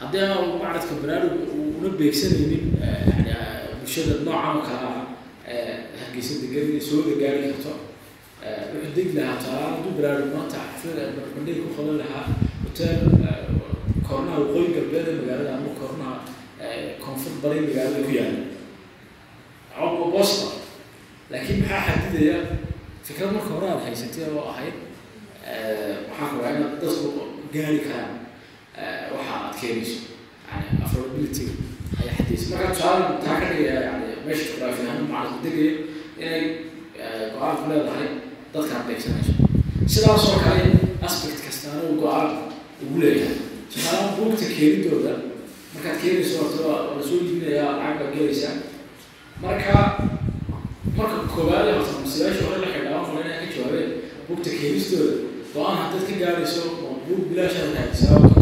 haddii 0.00 0.22
aan 0.26 0.48
macradka 0.62 0.94
baraarug 1.02 1.34
una 1.78 1.88
beegsanaynin 1.98 2.64
yani 2.80 3.32
bulshada 3.80 4.14
noocan 4.26 4.56
oo 4.56 4.62
kale 4.68 4.86
ah 4.88 5.04
hargeysa 5.46 6.34
degan 6.42 6.80
sooda 6.80 7.12
gaari 7.22 7.40
karto. 7.50 7.72
Wuxuu 8.72 8.94
degi 8.96 9.12
lahaa 9.18 9.36
tusaale 9.38 9.64
hadduu 9.70 9.92
baraarug 9.98 10.30
maanta 10.34 10.58
xaflada 10.70 11.04
ku 11.62 11.70
qaban 11.76 11.96
lahaa. 12.02 12.24
Hotel 12.64 12.98
koornaha 14.06 14.38
waqooyi 14.42 14.74
galbeed 14.76 15.06
ee 15.08 15.16
magaalada 15.20 15.52
ama 15.58 15.70
koornaha 15.80 16.16
koonfur 17.02 17.34
bari 17.42 17.60
magaalada 17.66 18.00
ku 18.06 18.10
yaalla 18.18 18.42
boston. 20.14 20.52
Laakiin 21.30 21.60
maxaa 21.62 21.82
xadidaya? 21.86 22.38
Fikrad 23.06 23.30
marka 23.34 23.50
hore 23.54 23.66
aad 23.70 23.82
haysatay 23.86 24.24
oo 24.30 24.44
ahayd 24.52 24.76
waxaan 26.08 26.30
rabaa 26.36 26.50
inaad 26.56 26.74
dadku 26.82 27.08
gaari 27.54 27.78
karaan. 27.86 28.12
Waxa 29.14 29.32
aad 29.38 29.54
keenayso. 29.60 29.98
Yani 30.48 30.66
affordability 30.84 31.44
ayaa 32.00 32.14
xadidaysa. 32.18 32.46
Marka 32.52 32.68
tusaale 32.74 33.04
taa 33.24 33.40
ka 33.40 33.46
dhigaya? 33.50 33.80
Yani 33.88 34.06
meesha 34.26 34.44
jugraafi 34.50 34.82
ahaan 34.86 35.06
macalku 35.12 35.38
degayo 35.44 35.72
inay 36.22 36.42
go'aan 37.34 37.56
ku 37.60 37.64
leedahay 37.70 38.08
dadka 38.54 38.72
aad 38.78 38.86
beegsanayso 38.88 39.32
sidaas 39.92 40.24
oo 40.30 40.38
kale 40.44 40.62
aspect 41.08 41.38
kastaana 41.46 41.80
uu 41.88 41.96
go'aan 42.02 42.28
ugu 42.84 42.96
leeyahay 43.02 43.36
tusaalaha 43.72 44.14
buugta 44.16 44.46
keenidooda 44.56 45.12
markaad 45.74 45.96
keenayso 46.02 46.34
horta 46.40 46.60
la 46.96 47.02
soo 47.08 47.18
iibinayaa 47.26 47.72
lacag 47.80 47.98
baad 48.00 48.12
gelaysaa 48.16 48.54
marka 49.44 49.74
marka 50.98 51.16
koowaad 51.34 51.66
horta 51.76 51.92
masiibaasha 52.04 52.42
hore 52.46 52.58
la 52.64 52.68
xidhaa 52.74 53.00
qolo 53.06 53.18
inay 53.24 53.38
ka 53.42 53.46
jawaabeen 53.54 53.90
buugta 54.28 54.50
keenistooda 54.60 55.12
go'aan 55.54 55.76
haddaad 55.82 56.04
ka 56.10 56.14
gaarayso 56.22 56.62
oo 56.86 56.92
buug 57.06 57.22
bilaashaad 57.30 57.70
raadisaa 57.78 58.16
oo 58.20 58.41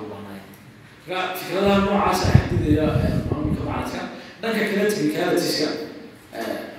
marka 1.07 1.35
fikradaha 1.39 1.77
noocaas 1.85 2.21
a 2.25 2.31
xadidaya 2.37 2.87
maamulka 3.29 3.63
macadka 3.69 4.01
dhanka 4.41 4.59
kale 4.69 4.89
technicalitiska 4.91 5.67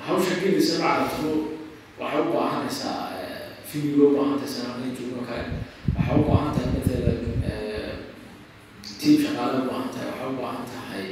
hawsha 0.07 0.35
gelaysa 0.43 0.75
macadku 0.85 1.29
waxay 2.01 2.21
u 2.23 2.33
baahanaysaa 2.35 2.97
fili 3.69 3.91
loo 3.99 4.11
baahantahay 4.17 4.49
sanadkan 4.55 4.91
joogno 4.99 5.23
kale 5.29 5.45
waxay 5.97 6.17
u 6.21 6.25
baahan 6.29 6.51
tahay 6.55 6.71
matalan 6.75 7.19
team 9.01 9.17
shaqaale 9.25 9.57
u 9.63 9.69
baahan 9.71 9.89
tahay 9.95 10.09
waxay 10.11 10.29
u 10.33 10.41
baahan 10.43 10.65
tahay 10.73 11.05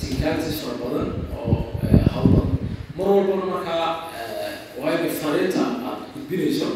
technicalities 0.00 0.58
fara 0.62 0.76
badan 0.82 1.08
oo 1.36 1.54
hawl 2.12 2.28
badan. 2.34 2.58
Mar 2.96 3.06
walbana 3.14 3.46
markaa 3.54 3.88
waayo 4.80 5.08
fariinta 5.20 5.62
aad 5.88 6.00
gudbinayso 6.14 6.68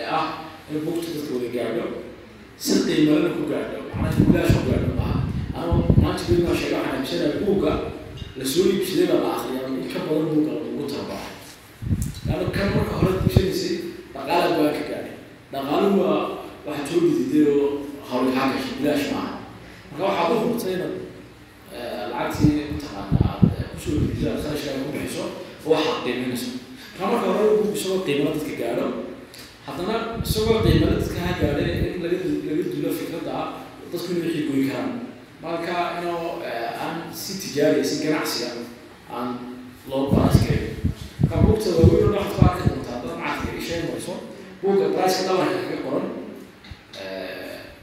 ee 0.00 0.06
ah 0.18 0.26
in 0.70 0.78
bugta 0.86 1.08
dadka 1.14 1.32
wada 1.36 1.48
gaadho 1.56 1.84
si 2.58 2.72
qiimalana 2.86 3.30
ku 3.36 3.42
gaadho 3.50 3.78
macnaha 4.00 4.24
bilaash 4.28 4.52
ku 4.56 4.62
gaadho 4.70 4.90
maaha 5.00 5.18
ano 5.58 5.72
maanta 6.02 6.22
bil 6.28 6.40
maa 6.46 6.56
sheega 6.60 6.76
waxaan 6.78 6.96
amisanayaa 6.98 7.40
buugga 7.46 7.72
la 8.38 8.44
soo 8.52 8.64
iibsaday 8.72 9.06
baa 9.10 9.20
la 9.24 9.30
akriyaa 9.36 9.68
in 9.82 9.88
ka 9.92 9.98
badan 10.06 10.26
buugga 10.32 10.52
lagu 10.62 10.84
tababaray 10.92 11.30
laanna 12.26 12.46
kan 12.56 12.66
marka 12.74 12.94
hore 13.00 13.12
iibsanaysay 13.24 13.74
dhaqaala 14.14 14.46
baa 14.58 14.70
ka 14.76 14.82
gaadhay 14.90 15.14
dhaqaaluhu 15.52 15.98
waa 16.04 16.18
waxaad 16.66 16.86
soo 16.90 17.00
dididay 17.06 17.44
oo 17.54 17.66
hawli 18.08 18.30
kaa 18.36 18.46
gashay 18.52 18.74
bilaash 18.80 19.06
maaha 19.14 19.34
marka 19.90 20.02
waxaad 20.08 20.30
u 20.32 20.40
hurtay 20.44 20.72
inaad 20.76 20.94
lacagtii 22.12 22.54
mataqaana 22.72 23.16
aad 23.28 23.40
ku 23.72 23.78
soo 23.84 23.94
didiso 24.02 24.26
aad 24.30 24.40
kharashkaaga 24.44 24.80
ku 24.86 24.90
bixiso 24.94 25.24
oo 25.66 25.70
waxaad 25.74 25.98
qiiminayso 26.04 26.48
marka 26.98 27.04
marka 27.12 27.26
hore 27.36 27.50
isagoo 27.76 28.00
qiimala 28.06 28.30
dadka 28.36 28.54
gaadho 28.62 28.86
haddana 29.66 29.96
isagoo 30.24 30.58
qiimala 30.64 30.94
dadka 31.00 31.20
ha 31.26 31.32
gaadhay 31.40 31.70
in 31.94 32.02
laga 32.02 32.18
laga 32.48 32.62
dulo 32.72 32.90
fikradda 32.98 33.32
ah 33.42 33.48
dadku 33.92 34.08
inay 34.12 34.26
wixii 34.28 34.46
goyi 34.48 34.64
karaan. 34.70 34.92
Marka 35.42 35.74
inuu 35.98 36.42
aan 36.82 36.96
si 37.20 37.32
tijaariya 37.42 37.84
si 37.90 37.96
ganacsiga 38.04 38.50
aan 39.16 39.28
loo 39.90 40.02
baaskarin 40.12 40.66
marka 41.20 41.36
buugta 41.46 41.68
waaweyn 41.78 42.06
oo 42.08 42.12
dhaxad 42.14 42.44
arki 42.48 42.64
doontaa 42.70 42.98
dad 43.02 43.14
macadka 43.22 43.50
ishay 43.60 43.80
marso 43.90 44.14
buugga 44.62 44.86
briceka 44.94 45.22
dhabarka 45.28 45.58
ka 45.70 45.76
qoran. 45.84 46.06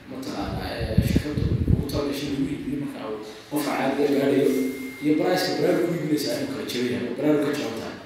Mataqaana 0.09 0.65
shirkadda 1.07 1.43
ugu 1.71 1.83
talagashay 1.91 2.29
lagu 2.33 2.45
iibiyo 2.53 2.77
marka 2.83 3.00
uu 3.12 3.19
qofka 3.50 3.71
caadiga 3.77 4.07
gaadhayo 4.19 4.48
iyo 5.03 5.12
briceka 5.19 5.53
baraarug 5.62 5.86
ku 5.88 5.93
iibinaysa 5.95 6.31
inuu 6.43 6.55
kala 6.55 6.63
baraarug 7.17 7.43
ka 7.48 7.51
jaban 7.59 7.77
tahay 7.81 7.98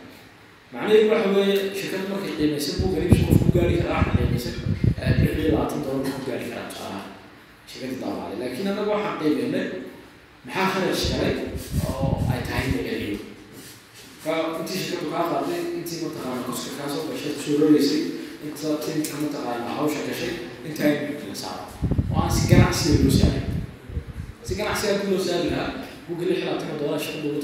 macnaheedu 0.74 1.10
waxa 1.13 1.30
weeye 1.38 1.56
shirkad 1.80 2.03
markay 2.12 2.34
qiimaysan 2.38 2.75
buugga 2.82 3.00
iibsi 3.03 3.24
qof 3.27 3.38
ku 3.44 3.50
gaari 3.56 3.75
karaa 3.82 4.00
waxa 4.00 4.13
lix 5.22 5.32
iyo 5.39 5.50
labaatan 5.51 5.80
doolar 5.86 6.12
ku 6.18 6.22
gaari 6.30 6.46
karaa 6.51 6.68
tusaalaha 6.72 7.01
shirkadda 7.70 7.98
daawacday 8.03 8.38
laakiin 8.42 8.68
annaga 8.72 8.92
waxaan 8.96 9.18
qiimeynay 9.22 9.68
maxaa 10.46 10.68
kharash 10.74 11.03
galay 11.12 11.36
oo 11.89 12.08
ay 12.32 12.39
tahay 12.48 12.65
in 12.68 12.74
ka 12.77 12.82
intii 14.60 14.80
shirkaddu 14.84 15.08
kaa 15.15 15.25
qaaday 15.32 15.62
intii 15.77 16.00
mataqaana 16.06 16.42
koska 16.48 16.72
kaa 16.80 16.89
gashay 17.10 17.32
ku 17.38 17.42
soo 17.48 17.58
inta 18.46 18.68
tinka 18.84 19.13
mataqaana 19.24 19.70
hawsha 19.77 20.01
gashay 20.10 20.34
intaa 20.68 20.89
in 20.96 21.01
la 21.32 21.36
saaro 21.44 21.65
oo 22.12 22.18
aan 22.24 22.32
si 22.36 22.42
ganacsiga 22.51 22.98
loo 23.06 23.13
saarin 23.20 23.46
si 24.48 24.51
ganacsiga 24.60 24.94
ku 25.01 25.06
loo 25.13 25.22
saari 25.27 25.48
lahaa 25.53 25.72
buugga 26.07 26.25
lix 26.29 26.39
labaatan 26.45 26.67
ugu 26.72 27.41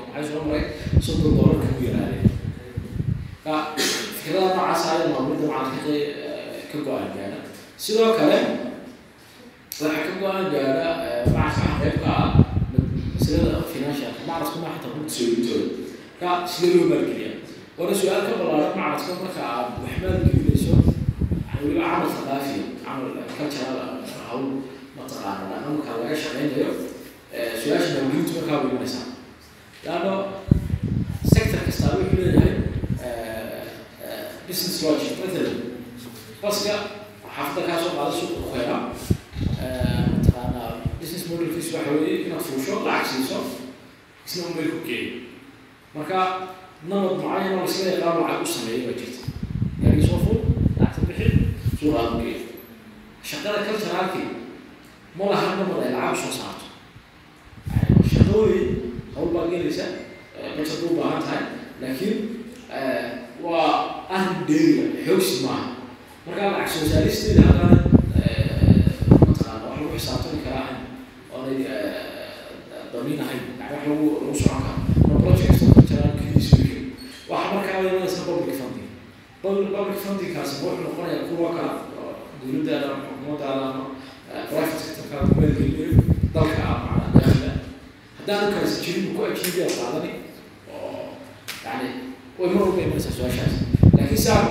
oo 0.00 0.06
maxay 0.12 0.24
soo 0.32 0.42
maray? 0.48 0.64
Soddon 1.04 1.32
doolarka 1.36 1.68
ku 1.76 1.82
yaraaday 1.88 2.22
ka 5.84 5.92
ka 6.70 6.76
go'aan 6.86 7.08
gaara 7.16 7.38
sidoo 7.84 8.12
kale 8.18 8.36
waxaa 9.80 10.04
ka 10.06 10.12
go'aan 10.22 10.44
gaara 10.52 10.88
macalka 11.34 11.72
qaybka 11.82 12.10
ah 12.22 12.28
masalada 13.14 13.58
financial 13.72 14.12
macradku 14.28 14.56
ma 14.62 14.68
xataa 14.76 14.92
ku 14.94 15.00
sooyintooda 15.16 15.64
marka 16.20 16.46
sidee 16.52 16.72
loo 16.76 16.86
maalgeliyaa? 16.92 17.34
Waana 17.78 17.94
su'aal 18.00 18.22
ka 18.28 18.32
ballaaran 18.40 18.72
macradka 18.80 19.12
marka 19.24 19.40
aad 19.54 19.66
wax 19.82 19.94
maalgelinayso 20.04 20.74
weliba 21.62 21.84
camal 21.88 22.08
thaqaafiya 22.16 22.64
camal 22.84 23.08
cultural 23.36 23.78
hawl 24.28 24.44
mataqaana 25.00 25.44
dhaqanka 25.52 25.90
laga 26.00 26.16
shaqeynayo 26.24 26.68
su'aasha 27.60 27.90
maalgelintu 27.96 28.32
markaa 28.38 28.58
way 28.62 28.70
imanaysaa 28.72 29.06
laano 29.86 30.12
sector 31.34 31.60
kastaa 31.66 31.92
wuxuu 31.98 32.18
leeyahay 32.24 32.54
business 34.48 34.82
logic 34.84 35.12
matalan 35.20 35.56
baska 36.42 36.74
xaafadda 37.34 37.62
kaa 37.68 37.78
qaada 37.96 38.12
suuqa 38.18 38.40
ku 38.44 38.50
hela 38.58 38.76
mataqaana 40.12 40.62
business 41.00 41.24
modelkiisu 41.30 41.70
waxa 41.76 41.90
weeye 41.98 42.16
inaad 42.26 42.42
fuusho 42.46 42.74
lacag 42.86 43.06
siiso 43.10 43.38
isna 44.26 44.42
u 44.48 44.54
meel 44.56 44.70
ku 44.74 44.80
geeyo 44.88 45.10
marka 45.94 46.18
nabad 46.88 47.12
mucayan 47.20 47.52
oo 47.58 47.64
laisla 47.64 47.90
yaqaan 47.94 48.16
lacag 48.22 48.42
u 48.46 48.52
sameeyo 48.56 48.82
baa 48.88 48.98
jirta 49.00 49.22
gaari 49.82 50.02
soo 50.08 50.18
ful 50.24 50.38
lacagta 50.80 51.00
bixi 51.08 51.28
suuqa 51.78 52.02
geeyo 52.20 52.40
shaqada 53.30 53.58
culturalki 53.66 54.22
ma 55.18 55.24
laha 55.32 55.48
nabad 55.58 55.82
ay 55.86 55.92
lacag 55.94 56.16
soo 56.22 56.32
saarto. 56.38 56.66
Shaqooyin 58.10 58.68
hawl 59.14 59.28
baa 59.34 59.46
gelaysa 59.50 59.84
budget 60.56 60.82
u 60.86 60.96
baahan 60.98 61.22
tahay 61.24 61.42
laakiin 61.80 62.18
waa 63.42 64.06
arrin 64.14 64.46
dheeriga 64.48 65.04
xoogsi 65.06 65.36
maaha. 65.46 65.66
Marka 66.26 66.42
lacag 66.54 66.68
soo 66.74 66.86
saaristeeda 66.92 67.42
haddana 67.48 67.76
mataqaana 69.26 69.66
wax 69.68 69.76
lagu 69.80 69.94
xisaabtami 69.98 70.40
karaa 70.46 70.62
ahayn 70.64 70.80
oonay 71.34 71.58
damiin 72.92 73.20
ahayn 73.24 73.42
yani 73.58 73.72
wax 73.74 73.82
lagu 73.88 74.06
lagu 74.22 74.34
socon 74.42 74.62
karo. 74.66 74.78
Ma 75.08 75.14
project 75.24 75.58
cultural 75.58 76.10
kidiisa 76.18 76.56
wiki 76.60 76.78
waxa 77.30 77.48
markaa 77.54 77.76
ay 77.80 77.86
imanaysa 77.90 78.22
public 78.28 78.56
funding. 78.60 78.88
Public 79.42 79.98
fundingkaasi 80.04 80.54
wuxuu 80.62 80.84
noqonayaa 80.86 81.26
kuwa 81.28 81.50
kala 81.56 81.72
dowladda 82.40 82.74
ama 82.86 82.96
xukuumadda 83.06 83.46
ama 83.52 83.84
private 84.50 84.82
sectorka 85.10 85.34
maalgeliyo 85.34 86.02
dalka 86.34 86.62
macna 86.86 87.20
dakhila 87.20 87.50
haddaan 88.18 88.52
kaasi 88.54 88.76
jirin 88.84 89.14
ku 89.16 89.20
ajiibiya 89.26 89.66
qaadani 89.66 90.10
oo 90.70 91.18
yani 91.66 91.88
way 92.38 92.48
mar 92.54 92.62
walba 92.62 92.82
imanaysaa 92.82 93.14
su'aashaas 93.18 93.54
laakiin 93.98 94.22
saa 94.26 94.42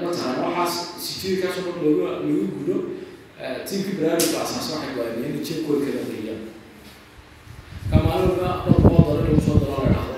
mataqaana 0.00 0.40
waxaas 0.48 0.74
securitykaas 1.06 1.56
oo 1.58 1.64
dhan 1.68 1.84
loogu 1.84 2.02
lagu 2.08 2.46
gudo 2.56 2.76
tiimkii 3.68 3.96
barnaamijka 4.00 4.38
asaasa 4.44 4.70
waxay 4.74 4.92
go'aamiyeen 4.96 5.34
in 5.38 5.44
jeebkooda 5.46 5.84
kala 5.86 6.02
geliyaan 6.10 6.42
kamaalowga 7.90 8.48
dhowr 8.64 8.80
boqol 8.88 9.04
dolar 9.04 9.24
lagu 9.28 9.40
soo 9.46 9.56
daro 9.62 9.76
la 9.84 9.90
dhahdo 9.92 10.16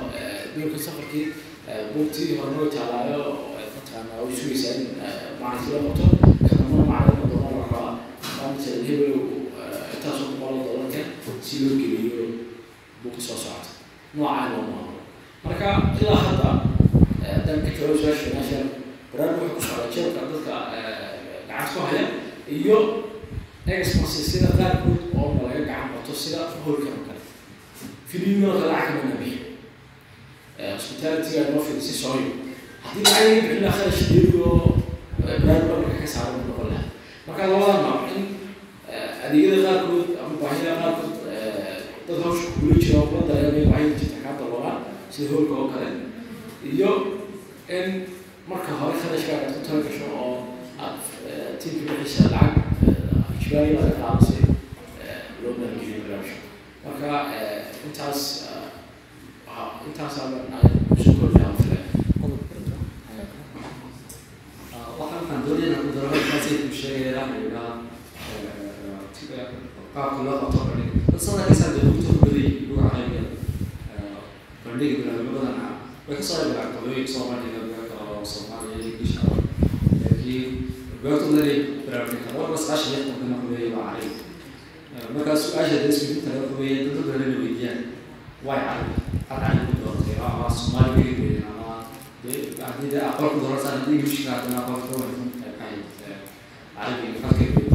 doorka 0.56 0.78
safarkii 0.86 1.26
buugtii 1.92 2.28
horumar 2.38 2.68
taalaayo 2.74 3.22
mataqaana 3.58 4.12
way 4.22 4.34
sugaysaa 4.40 4.74
in 4.78 4.86
maalintii 5.42 5.74
la 5.74 5.80
qabto 5.84 6.06
kadambana 6.48 6.84
macalin 6.92 7.28
doona 7.30 7.50
la 7.50 7.62
rabaa 7.66 7.92
maalinta 8.44 8.70
hebel 8.88 9.14
intaasoo 9.94 10.28
boqol 10.40 10.56
dolarka 10.66 11.00
si 11.46 11.54
loo 11.64 11.76
geliyo 11.80 12.24
buugta 13.02 13.20
soo 13.26 13.36
socota 13.36 13.70
noocaan 14.14 14.52
loo 14.52 14.62
maamulo 14.70 15.00
marka 15.44 15.68
ilaa 16.00 16.20
hadda 16.26 16.48
haddaan 17.32 17.60
ka 17.64 17.70
jawaab 17.78 17.96
su'aasha 18.00 18.22
financial 18.24 18.66
barnaamij 19.12 19.48
wuxuu 19.48 19.54
ku 19.56 19.60
socdaa 19.66 19.92
jeebka 19.94 20.20
dadka 20.32 20.54
gacanta 21.48 21.72
ku 21.74 21.80
haya 21.88 22.04
iyo 22.56 22.76
expenses 23.66 24.24
sida 24.32 24.48
qaarkood 24.58 25.00
oo 25.18 25.28
laga 25.46 25.60
gacan 25.68 25.88
bato 25.94 26.12
sida 26.22 26.38
holka 26.64 26.88
oo 26.94 27.02
kale 27.08 27.20
filimada 28.10 28.66
lacag 28.72 28.86
kama 29.00 29.08
nabiyo 29.14 29.38
hospitalityga 30.76 31.42
noo 31.50 31.62
fidisi 31.66 31.94
sooyo 32.02 32.30
haddii 32.84 33.02
lacag 33.04 33.24
laga 33.24 33.40
bixin 33.40 33.62
lahaa 33.64 33.78
kharash 33.78 34.02
iyadoo 34.10 34.58
barnaamij 35.20 35.68
marka 35.70 35.96
ka 36.02 36.06
saaran 36.14 36.40
noqon 36.48 36.66
lahaa 36.72 36.88
marka 37.26 37.42
labada 37.50 37.76
nooc 37.86 38.02
in 38.16 38.24
adeegyada 39.24 39.62
qaarkood 39.68 40.08
ama 40.24 40.34
baahida 40.42 40.72
qaarkood 40.82 41.14
dad 42.06 42.18
hawsha 42.24 42.46
kugula 42.54 42.76
jira 42.82 42.98
oo 43.00 43.06
kula 43.10 43.22
dareemay 43.28 43.66
baahida 43.70 43.94
jirta 44.00 44.18
kaa 44.24 44.34
daboolaan 44.40 44.78
sida 45.12 45.28
holka 45.34 45.54
oo 45.60 45.68
kale. 45.72 45.88
Iyo 46.72 46.90
in 47.78 47.88
marka 48.48 48.72
hore 48.80 48.96
kharashkaaga 49.02 49.46
aad 49.46 49.54
ku 49.56 49.60
tala 49.66 49.80
gasho 49.86 50.06
oo 50.22 50.34
aad 50.84 50.98
tiimka 51.60 51.92
bixisa 51.98 52.24
lacag 52.34 52.54
ijbaari 53.40 53.70
laga 53.76 53.92
qaado 54.00 54.20
si 54.28 54.36
loo 55.42 55.52
maalgeliyo 55.60 56.00
barnaamijka 56.04 56.36
marka 56.84 57.08
intaas 57.86 58.20
intaas 59.88 60.14
ku 60.88 60.96
soo 61.04 61.14
kordhaa 61.20 61.52
file 61.60 61.78
waxaan 64.98 65.20
waxaan 65.20 65.40
doonayaa 65.46 65.82
ku 65.84 65.88
daro 65.96 66.08
halkaasay 66.12 66.56
ku 66.64 66.68
sheegaya 66.80 67.20
aniga 67.24 67.62
qaabka 69.94 70.20
loo 70.26 70.36
qabto 70.42 70.58
bandhig 70.68 70.90
dad 71.10 71.20
sanadkiisa 71.26 71.66
dee 71.74 71.84
lugta 71.88 72.08
ku 72.12 72.18
baday 72.26 72.48
luga 72.68 72.82
carabiga 72.90 73.22
bandhiga 74.64 74.94
bilaabyo 75.00 75.30
badan 75.36 75.56
ah 75.66 75.72
way 76.06 76.16
ka 76.18 76.22
soo 76.28 76.38
bilaab 76.50 76.70
qodooyin 76.76 77.06
soo 77.14 77.24
bandhiga 77.30 77.58
beerka 77.70 77.94
oo 78.10 78.22
soomaaliya 78.32 78.78
english 78.90 79.16
ah 79.22 79.26
laakiin 80.02 80.46
beertoodanay 81.02 81.58
bilaabni 81.86 82.18
karo 82.24 82.36
warba 82.42 82.56
sagaashan 82.64 82.90
iyo 82.94 83.02
tobankana 83.08 83.36
qodeeya 83.42 83.70
waa 83.76 83.90
carabi 83.94 84.10
markaa 85.14 85.36
su'aasha 85.42 85.76
dee 85.82 85.90
isweydiinta 85.94 86.30
laga 86.34 86.46
qodeeya 86.52 86.78
dad 86.86 86.96
badan 87.08 87.20
la 87.32 87.36
weydiiyaan 87.42 87.80
way 88.46 88.58
carabi 88.66 88.92
had 89.28 89.38
carabi 89.42 89.62
ku 89.70 89.74
dooratay 89.82 90.16
ama 90.28 90.46
soomaali 90.58 90.90
bay 90.94 91.10
weydeen 91.18 91.44
ama 91.50 91.68
haddii 92.66 92.90
dee 92.92 93.02
aqoonku 93.10 93.38
doorataan 93.44 93.74
haddii 93.78 93.96
englishka 93.98 94.30
haddana 94.34 94.58
aqoonka 94.62 94.86
dooratay 94.90 95.74
carabiga 96.76 97.18
halkay 97.26 97.48
weydeen 97.54 97.72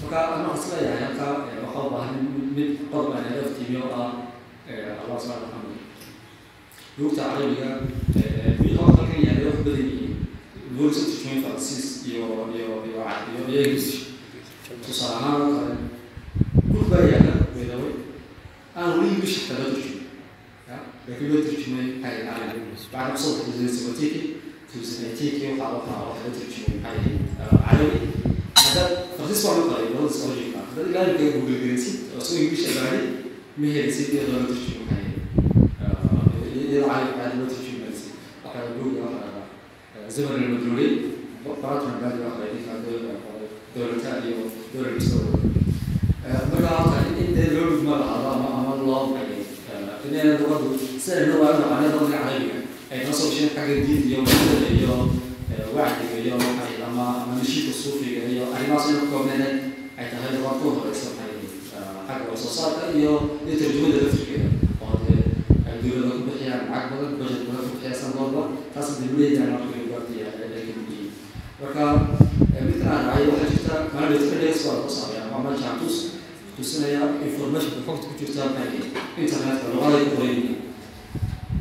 marka 0.00 0.18
anaa 0.34 0.54
is 0.58 0.64
leeyahay 0.72 1.02
halka 1.06 1.26
waxaa 1.62 1.82
u 1.86 1.90
baahan 1.94 2.16
mid 2.56 2.70
qodob 2.90 3.12
aan 3.16 3.24
helo 3.30 3.42
iftiimiyo 3.48 3.84
ah 4.02 4.10
allah 5.02 5.18
subxana 5.22 5.46
maxamed 5.52 5.78
lugta 6.98 7.22
carabiga 7.30 7.68
mid 8.62 8.72
hor 8.78 8.88
halkan 8.96 9.20
yahay 9.26 9.44
wax 9.48 9.58
badan 9.66 9.86
yihiin 9.90 10.14
lugta 10.76 11.00
turjumayn 11.08 11.40
faransiis 11.44 11.86
iyo 12.08 12.24
iyo 12.56 12.66
iyo 12.88 13.02
iyo 13.30 13.42
iyo 13.50 13.60
english 13.66 13.90
tusaale 14.86 15.14
ahaan 15.18 15.42
oo 15.42 15.52
kale 15.58 15.74
dhul 16.70 16.84
baa 16.90 17.04
yaalla 17.12 17.34
weedaway 17.56 17.92
aan 18.78 18.88
weli 18.98 19.08
english 19.14 19.38
kala 19.48 19.64
turjumay 19.72 19.98
laakiin 21.08 21.28
loo 21.32 21.42
turjumay 21.48 21.86
maxay 22.02 22.22
carabi 22.26 22.60
bacda 22.92 23.10
ku 23.14 23.18
soo 23.22 23.32
baxday 23.38 23.68
sabatiki 23.76 24.20
tusanatiki 24.70 25.40
waxaa 25.46 25.68
waxaa 25.76 26.02
wax 26.08 26.18
la 26.24 26.30
turjumay 26.36 26.76
maxay 26.84 27.14
carabi 27.66 27.98
haddaad 28.62 28.92
farsis 29.16 29.40
baa 29.44 29.52
lagu 29.56 29.68
qalay 29.70 29.86
labada 29.94 30.12
soo 30.18 30.30
jirta 30.38 30.58
haddaad 30.68 30.86
ilaahay 30.90 31.14
kaga 31.18 31.30
google 31.36 31.58
garaysid 31.62 31.96
oo 32.16 32.22
soo 32.28 32.36
english 32.44 32.64
baahay 32.76 33.02
ma 33.19 33.19
helaysid 33.75 34.07
iyadoo 34.13 34.39
la 34.41 34.47
turjumay 34.49 34.85
maxay 34.89 36.61
iyadoo 36.69 36.87
carabi 36.89 37.11
baa 37.19 37.29
loo 37.39 37.47
turjumaysid 37.53 38.11
waxaa 38.43 38.73
google 38.77 39.01
waxaa 39.05 39.33
زمن 40.15 40.43
المدلولي 40.43 40.87
قرأت 41.63 41.83
من 41.83 41.97
بعد 42.01 42.15
أخرى 42.29 42.45
دولة 43.75 43.97
iyo 44.27 44.37
dowlad 44.73 44.93
kastoo 44.97 45.27
marka 46.51 46.67
halka 46.67 46.97
in 47.19 47.35
dee 47.35 47.49
loo 47.55 47.69
dhugma 47.69 47.97
lahado 48.01 48.27
ama 48.35 48.47
ama 48.57 48.71
loo 48.75 49.17
inayna 50.09 50.37
luqadu 50.39 50.67
sida 51.03 51.25
loo 51.27 51.41
waayo 51.41 51.57
naqaanada 51.59 51.89
dadka 51.97 52.17
carabiga 52.17 52.57
ay 52.91 52.99
noo 53.03 53.13
soo 53.19 53.29
sheegeen 53.31 53.55
xagga 53.55 53.75
diinta 53.85 54.07
iyo 54.09 54.19
masada 54.25 54.67
iyo 54.77 54.93
wacdiga 55.75 56.17
iyo 56.25 56.35
maxay 56.43 56.75
ama 56.87 57.03
ama 57.23 57.33
nashiidka 57.39 57.73
suufiga 57.81 58.21
iyo 58.31 58.43
arrimahaas 58.55 58.89
ina 58.89 59.01
koobneene 59.11 59.47
ay 59.99 60.05
tahay 60.11 60.29
luqad 60.35 60.55
ku 60.61 60.67
horeysa 60.75 61.07
maxay 61.08 61.08
xagga 62.10 62.30
wax 62.30 62.38
soo 62.44 62.52
saarka 62.58 62.82
iyo 62.98 63.12
iyo 63.46 63.54
tarjumada 63.60 63.98
laftirkeeda 64.04 64.48
oo 64.84 64.94
dee 65.04 65.20
dowladda 65.82 66.12
ku 66.18 66.22
bixiyaan 66.28 66.62
lacag 66.70 66.90
badan 66.92 67.12
budget 67.20 67.42
badan 67.48 67.62
ku 67.66 67.72
bixiyaan 67.74 67.98
sanad 68.00 68.16
walba 68.20 68.42
taas 68.74 68.88
dee 69.00 69.10
leeyahay 69.18 69.48
marka 69.54 69.66
luqadii 69.82 70.22
ay 70.26 70.32
ka 70.68 70.72
mid 70.78 70.88
yihiin 70.92 71.12
marka 71.60 71.82
midkan 72.66 72.88
aan 72.94 73.02
raacay 73.06 73.24
waxaa 73.30 73.50
jirta 73.52 73.74
maalin 73.94 74.22
index 74.34 74.56
baa 74.66 74.74
lagu 74.78 74.90
sameeyaa 74.98 75.30
waa 75.32 75.42
meesha 75.46 75.70
tus 75.80 75.96
tusinaya 76.56 77.02
information 77.28 77.74
xogta 77.86 78.04
ku 78.08 78.14
jirta 78.20 78.42
internetka 79.22 79.66
luqaday 79.74 80.04
ku 80.10 80.16
yihiin 80.24 80.56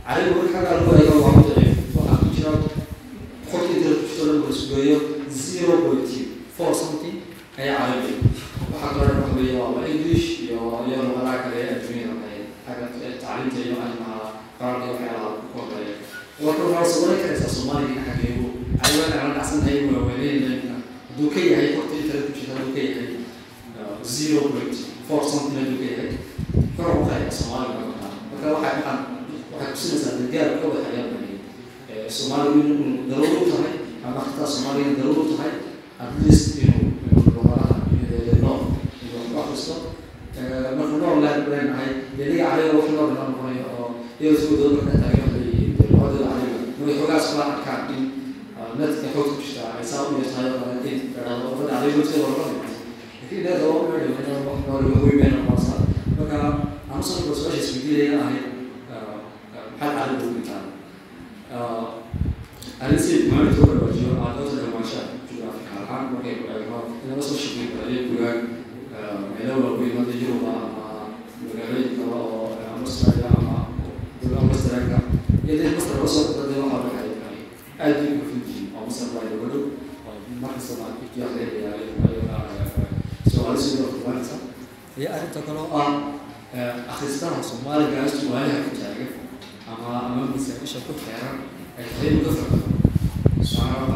carabi 0.06 0.32
masdarka 72.90 73.28
ama 73.40 73.56
jumla 74.22 74.42
masdarka 74.50 74.98
iyo 75.46 75.54
dad 75.62 75.72
masdar 75.78 75.98
u 76.02 76.08
soo 76.16 76.26
dada 76.38 76.56
waxa 76.64 76.78
laga 76.82 76.90
xariiran 76.98 77.36
aad 77.84 77.94
bay 78.02 78.12
ku 78.20 78.24
fidiin 78.32 78.66
oo 78.76 78.82
masdar 78.90 79.10
waayo 79.16 79.36
wado 79.44 79.60
markasta 80.42 80.74
ma 80.82 80.88
fikiya 81.00 81.28
leeyahay 81.36 81.86
iyo 85.00 85.08
arrinta 85.16 85.40
kale 85.46 85.60
oo 85.64 85.78
ah 85.80 85.92
akhristaha 86.92 87.40
soomaaligaas 87.50 88.14
waalaha 88.32 88.60
ku 88.68 88.72
taaga 88.82 89.06
ama 89.72 89.88
ama 90.06 90.22
masaaisha 90.34 90.80
ku 90.86 90.92
xeeran 91.04 91.38
ay 91.80 91.86
qayb 92.00 92.16
uga 92.20 92.32
farqan 92.36 92.64
masalada 93.40 93.96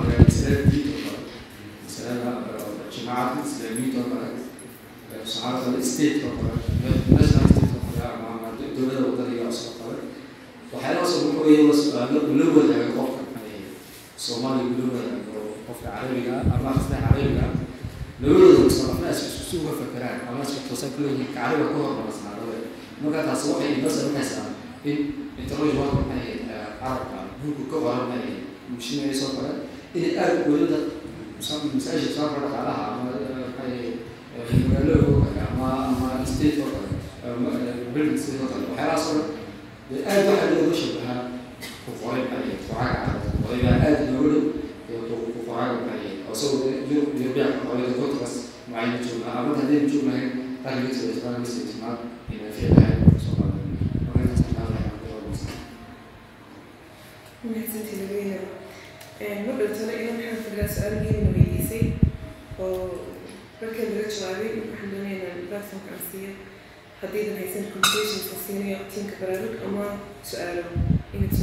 diinta 0.72 1.02
oo 1.02 1.12
kale 1.12 1.22
masalada 1.84 2.32
jamaacada 2.94 3.42
islaamiyinta 3.50 4.00
oo 4.00 4.08
kale 4.14 4.30
masalada 5.26 5.80
state 5.92 6.20
oo 6.28 6.34
kale 6.40 6.56
asal 11.04 11.20
wuxuu 11.28 11.52
yahay 11.52 11.68
ula 12.32 12.46
wadaaga 12.56 12.90
qofka 12.98 13.24
soomaaliya 14.24 14.72
ula 14.72 14.86
wadaago 14.96 15.42
qofka 15.68 15.88
carabiga 15.92 16.34
ama 16.54 16.70
asna 16.72 16.96
carabiga 17.04 17.46
labadooda 18.22 18.60
musanafna 18.64 19.12
is 19.12 19.54
uga 19.54 19.72
fakeraan 19.80 20.20
ama 20.30 20.40
isku 20.48 20.64
toosan 20.72 20.96
ku 20.96 21.04
ka 21.04 21.26
carabiga 21.36 21.72
ku 21.76 21.78
horna 21.84 22.04
marka 23.04 23.28
taasi 23.28 23.52
waxay 23.52 23.84
ina 23.84 23.90
samaysaa 23.90 24.48
ah, 24.48 24.88
in 24.88 24.98
interlojumar 25.36 25.92
waxay 25.92 26.48
carabka 26.80 27.18
eh, 27.20 27.36
buulku 27.44 27.64
ka 27.68 27.78
qoran 27.84 28.16
ay 28.16 28.48
mushimayso 28.72 29.36
kale 29.36 29.68
inay 29.92 30.16
aad 30.16 30.48
waddada 30.48 30.80
masaajidka 31.76 32.24
dhaqaalaha 32.32 32.84
ama 32.96 33.12
eh, 33.12 33.44
waxay 33.44 34.00
eh, 34.40 34.48
magaalooyinka 34.72 35.44
ama 35.52 35.68
ama 35.92 36.08
state 36.24 36.64
oo 36.64 36.72
kale 36.72 37.92
building 37.92 38.16
state 38.16 38.40
kale 38.40 38.72
waxyaalahaas 38.72 39.06
oo 39.12 39.20
dhan 39.20 39.43
dee 39.90 40.02
aad 40.12 40.26
waxaa 40.30 40.50
looga 40.56 40.76
shabahaa 40.82 41.22
kuqoray 41.86 42.24
qarya 42.32 42.56
qoraaga 42.68 43.00
adag 43.12 43.34
odaygaa 43.46 43.76
aada 43.86 44.06
loola 44.16 44.40
ku 45.34 45.40
qoraaga 45.48 45.78
qarya 45.88 46.10
isagoo 46.34 46.72
jurbiya 46.90 47.46
ka 47.56 47.60
qoray 47.68 47.90
kotas 48.00 48.34
macayna 48.72 48.98
joogna 49.06 49.30
amad 49.40 49.56
haddayna 49.60 49.90
joognahay 49.92 50.26
qaryigiisa 50.64 51.04
isqaangiisa 51.14 51.60
ismaad 51.70 52.00
inay 52.34 52.52
fiicahay 52.58 52.96
mudhowtana 59.46 59.94
ila 60.02 60.14
maxamed 60.18 60.44
fadlaa 60.46 60.70
su'aalgeena 60.76 61.30
weydiisay 61.36 61.84
oo 62.60 62.78
markaa 63.62 63.86
laga 63.90 64.06
jawaabay 64.16 64.52
waxaan 64.60 64.92
doonaynaa 64.94 65.36
baadsanka 65.52 65.90
ansiiya 65.98 66.32
haddii 67.04 67.24
dhagaysan 67.30 67.66
convershaska 67.74 68.36
siinayo 68.46 68.78
tiimka 68.94 69.16
baraarug 69.22 69.56
ama 69.68 69.86
su'aalo 70.30 70.64
inaad 71.16 71.34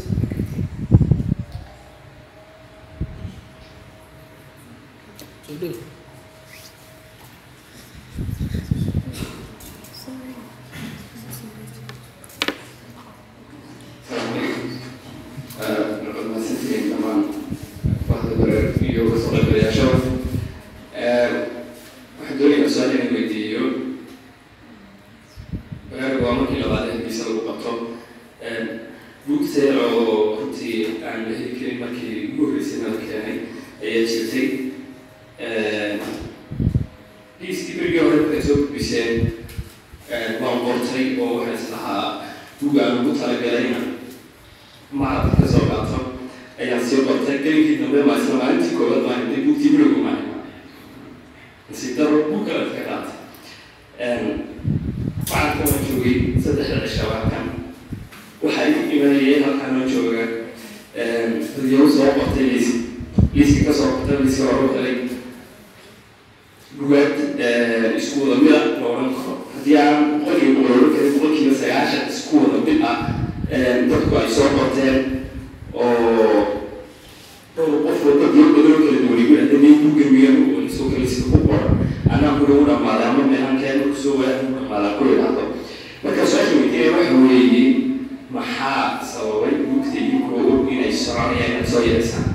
sababay 89.20 89.54
mugta 89.68 89.98
iibkoodu 90.00 90.64
inay 90.72 90.92
soconayaan 90.92 91.66
soo 91.72 91.82
yeesaan 91.84 92.29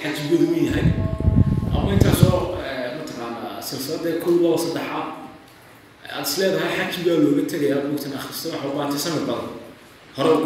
xajigoodu 0.00 0.46
wen 0.52 0.64
yahay 0.68 0.86
ama 1.76 1.88
intaasoo 1.96 2.38
mataqaanaa 2.98 3.62
silsilada 3.68 4.10
kow 4.24 4.34
laba 4.44 4.58
saddex 4.64 4.86
ah 4.98 5.04
aada 6.12 6.22
is 6.28 6.34
leedahay 6.40 6.72
xajigaa 6.78 7.18
looga 7.24 7.42
tegayaa 7.52 7.84
buugtan 7.86 8.12
akhrista 8.18 8.48
waxa 8.78 8.98
samir 9.04 9.24
badan 9.30 9.48
hore 10.16 10.30
u 10.36 10.40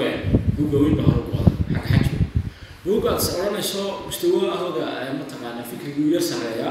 buug 0.57 0.73
waaweyn 0.75 0.97
baa 0.99 1.07
hore 1.11 1.23
u 1.27 1.37
xagga 1.73 1.81
xajiga 1.91 2.19
buug 2.85 3.05
aad 3.11 3.19
is 3.23 3.29
odhanayso 3.35 3.83
mustawahooda 4.07 4.85
mataqaana 5.21 5.63
fikriguu 5.71 6.09
yar 6.15 6.25
sareeya 6.31 6.71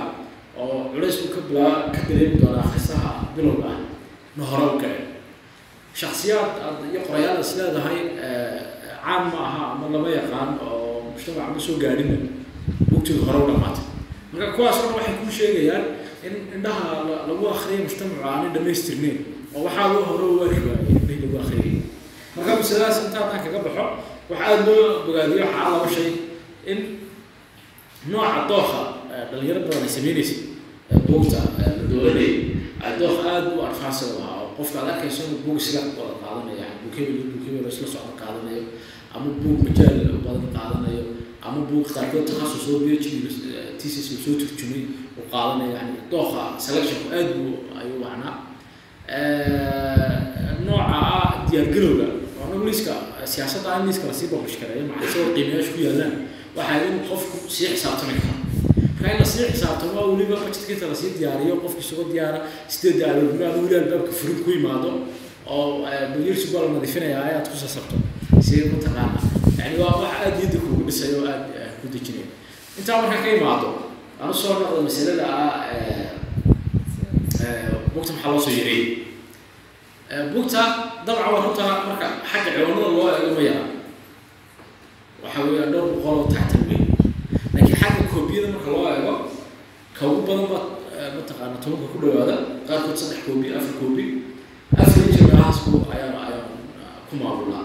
oo 0.62 0.76
culays 0.94 1.16
buu 1.22 1.32
ka 1.36 1.42
bilaa 1.48 1.74
ka 1.96 2.00
dareemi 2.10 2.38
doonaa 2.42 2.64
akhristaha 2.68 3.12
bilowga 3.36 3.68
ah 3.76 3.80
na 4.38 4.44
hore 4.52 4.64
u 4.74 4.80
go-een 4.82 5.04
shaksiyaad 6.02 6.52
aad 6.66 6.78
iyo 6.92 7.02
qorayaal 7.08 7.40
is 7.46 7.52
leedahay 7.60 8.00
caan 9.06 9.24
ma 9.32 9.40
aha 9.50 9.64
ama 9.74 9.86
lama 9.94 10.10
yaqaan 10.20 10.50
oo 10.68 11.12
mujtamac 11.12 11.50
ma 11.56 11.60
soo 11.68 11.76
gaadhina 11.84 12.16
buugtooda 12.90 13.22
hore 13.28 13.40
u 13.54 13.58
marka 14.34 14.48
kuwaas 14.56 14.78
oo 14.84 14.88
dhan 14.88 14.96
waxay 14.98 15.16
kuu 15.22 15.32
sheegayaan 15.38 15.84
in 16.28 16.34
indhaha 16.56 16.84
lagu 17.30 17.44
akriyo 17.54 17.80
mujtamacu 17.86 18.22
aanay 18.30 18.50
dhamaystirneyn 18.56 19.18
oo 19.56 19.62
waxaa 19.68 19.88
loo 19.94 20.04
hore 20.10 20.24
u 20.34 20.44
arki 20.46 20.60
waayay 20.68 20.88
indhihii 20.96 21.22
lagu 21.24 21.38
akriyay 21.44 21.78
marka 22.36 22.52
masaladaas 22.60 22.98
inta 23.06 23.18
haddaan 23.22 23.42
kaga 23.46 23.60
baxo 23.66 23.86
waxaa 24.30 24.48
aada 24.52 24.64
loo 24.68 24.84
bogaadiyo 25.06 25.38
waxaa 25.46 25.70
laba 25.74 25.88
shay 25.96 26.10
in 26.72 26.80
nooca 28.12 28.40
dooha 28.50 28.82
dhalinyaro 29.32 29.60
badan 29.68 29.84
ay 29.88 29.92
sameynaysay 29.98 30.40
buugta 31.08 31.40
la 31.58 31.84
doolanay 31.92 32.32
ay 32.86 32.92
dooh 33.00 33.16
aada 33.32 33.48
u 33.56 33.62
adfaansa 33.70 34.04
u 34.14 34.18
ahaa 34.24 34.40
oo 34.44 34.50
qofka 34.58 34.78
aad 34.82 34.90
arkayso 34.94 35.22
inuu 35.28 35.40
buug 35.46 35.58
isla 35.62 35.80
wada 36.00 36.16
hebel 36.98 37.24
buug 37.32 37.44
hebel 37.48 37.68
isla 37.74 37.88
socda 37.94 38.14
qaadanayo 38.22 38.64
ama 39.16 39.30
buug 39.42 39.60
majaal 39.66 39.96
badan 40.26 40.48
qaadanayo 40.58 41.04
ama 41.48 41.60
buug 41.70 41.86
qaarkood 41.96 42.26
takhasus 42.30 42.64
oo 42.74 42.80
thesis 43.80 44.06
uu 44.14 44.20
soo 44.26 44.36
turjumay 44.42 44.84
uu 45.18 45.26
qaadanayo 45.34 45.72
yani 45.78 45.94
dooha 46.12 46.44
selectionku 46.66 47.08
aad 47.18 47.30
buu 47.38 47.54
ayuu 47.80 48.00
wacnaa 48.06 48.34
nooca 50.66 51.00
diyaargarowga 51.50 52.08
waana 52.40 52.66
liiska 52.66 52.94
siyaasadda 53.34 53.72
in 53.80 53.86
liiska 53.88 54.06
la 54.08 54.14
sii 54.20 54.28
bablish 54.34 54.58
kareeyo 54.62 54.84
maxaa 54.90 55.08
isagoo 55.10 55.34
qiimayaasha 55.36 55.72
ku 55.76 55.80
yaalaan 55.88 56.14
waxaa 56.58 56.80
in 56.90 56.98
qofku 57.10 57.38
sii 57.56 57.68
xisaabtami 57.74 58.14
karo 58.24 58.36
marka 59.00 59.12
in 59.14 59.20
la 59.22 59.26
sii 59.34 59.46
xisaabtamo 59.54 60.00
weliba 60.12 60.36
budgetka 60.44 60.86
la 60.92 60.96
sii 61.02 61.12
diyaariyo 61.20 61.56
qofki 61.64 61.82
isagoo 61.86 62.08
diyaara 62.14 62.40
sideed 62.74 63.00
aaloodnimaada 63.08 63.58
weli 63.64 63.76
albaabka 63.82 64.12
furid 64.20 64.40
ku 64.46 64.50
yimaado 64.56 64.92
oo 65.56 65.66
balyirsi 66.14 66.48
baa 66.54 66.62
la 66.66 66.70
nadiifinaya 66.76 67.18
ayaad 67.28 67.48
ku 67.52 67.58
sasabto 67.64 67.96
si 68.46 68.56
mataqaana 68.74 69.20
yani 69.60 69.76
waa 69.82 69.96
wax 70.02 70.12
aada 70.22 70.38
yadda 70.42 70.58
kugu 70.64 70.84
dhisay 70.88 71.12
oo 71.18 71.26
aada 71.28 71.66
ku 71.82 71.86
dejinay. 71.94 72.28
Intaa 72.80 73.02
markaa 73.02 73.24
ka 73.24 73.30
imaado 73.38 73.70
aan 74.22 74.30
u 74.30 74.34
soo 74.34 74.54
noqdo 74.60 74.82
masalada 74.88 75.26
ah 75.28 75.54
bugta 77.94 78.12
maxaa 78.14 78.32
loo 78.32 78.40
soo 78.46 78.52
yareeyay 78.60 78.88
bugta 80.34 80.62
dabcan 81.06 81.30
waa 81.34 81.44
runta 81.46 81.64
marka 81.88 82.08
xagga 82.30 82.50
ciwaanada 82.56 82.88
loo 82.96 83.08
eego 83.16 83.32
ma 83.36 83.64
waxa 85.24 85.40
weeya 85.48 85.66
dhowr 85.72 85.88
boqol 85.96 86.16
oo 86.20 86.28
tactan 86.34 86.62
weyn. 86.70 86.84
Laakiin 87.54 87.78
xagga 87.82 88.02
koobiyada 88.12 88.48
marka 88.54 88.70
loo 88.74 88.86
eego 88.94 89.14
ka 89.98 90.02
ugu 90.08 90.22
badan 90.28 90.46
ba 90.52 90.60
mataqaana 91.16 91.58
tobanka 91.64 91.88
ku 91.92 91.98
dhawaada 92.02 92.36
qaarkood 92.68 92.98
saddex 93.00 93.20
koobi 93.26 93.48
afar 93.58 93.74
koobi. 93.80 94.06
Afar 94.82 95.00
inji 95.06 95.22
meelahaas 95.24 95.58
ku 95.64 95.70
ayaan 95.94 96.16
ayaan 96.26 96.48
ku 97.10 97.14
maamulnaa 97.22 97.64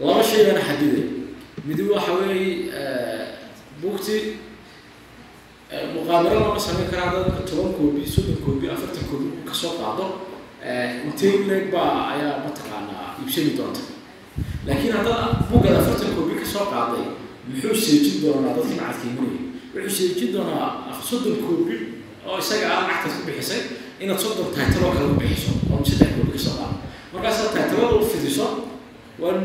laba 0.00 0.22
shay 0.28 0.44
baana 0.46 0.60
xadiday 0.68 1.04
midi 1.66 1.82
waxa 1.92 2.12
weeye 2.12 2.70
bugti 3.82 4.16
muqaabaro 5.94 6.40
lama 6.40 6.60
samayn 6.66 6.88
karaa 6.90 7.10
dadka 7.14 7.42
toban 7.48 7.72
koobi 7.76 8.02
soddon 8.14 8.38
koobi 8.44 8.66
afartan 8.74 9.04
koobi 9.10 9.28
ka 9.48 9.54
soo 9.54 9.72
qaado 9.80 10.04
intee 11.06 11.32
leeg 11.48 11.64
baa 11.72 11.92
ayaa 12.14 12.42
mataqaanaa 12.44 13.06
iibsami 13.20 13.52
doonta. 13.58 13.80
Laakiin 14.66 14.92
haddana 14.96 15.26
buggad 15.50 15.76
afartan 15.80 16.14
koobi 16.16 16.34
ka 16.40 16.46
soo 16.52 16.64
qaaday 16.72 17.04
muxuu 17.48 17.74
seejin 17.84 18.16
doonaa 18.22 18.54
dadka 18.56 18.74
lacagtiimanaya 18.80 19.40
wuxuu 19.74 19.96
seejin 19.98 20.32
doonaa 20.34 20.66
soddon 21.10 21.36
koobi 21.44 21.74
oo 22.26 22.38
isaga 22.42 22.66
ah 22.76 22.80
lacagtaas 22.88 23.14
ku 23.18 23.22
bixisay 23.28 23.60
inaad 24.02 24.20
soddon 24.24 24.48
taytaloo 24.56 24.92
kale 24.94 25.06
ku 25.12 25.16
oo 25.72 25.84
saddex 25.90 26.10
koobi 26.16 26.32
ka 26.36 26.40
soo 26.46 26.54
qaado 26.58 26.74
markaasaad 27.12 27.50
taytalada 27.54 27.94
u 28.00 28.06
fidiso 28.12 28.46
wan 29.22 29.38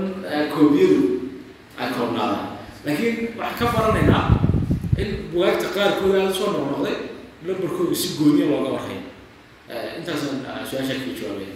koobiyadu 0.54 1.02
ay 1.82 1.90
koobnaadaan 1.98 2.48
laakiin 2.86 3.16
waxaan 3.40 3.60
ka 3.60 3.66
baranaynaa 3.78 4.24
in 5.02 5.10
bugaagta 5.34 5.68
qaarkooda 5.76 6.18
aada 6.22 6.34
soo 6.40 6.50
noqnoqday 6.56 6.98
lambarkooda 7.48 7.96
si 8.02 8.08
gooniya 8.18 8.46
looga 8.52 8.70
warhay 8.76 9.00
intaasaan 9.98 10.38
su'aasha 10.70 10.94
kaga 11.00 11.14
jawaabaya 11.20 11.54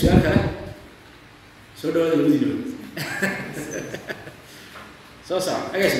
su'aal 0.00 0.20
kale 0.26 0.40
soo 1.80 1.90
dhawaada 1.94 2.16
labadiinaba 2.16 2.56
soo 5.28 5.40
saar 5.46 5.60
agaas 5.76 5.96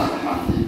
Islam. 0.00 0.59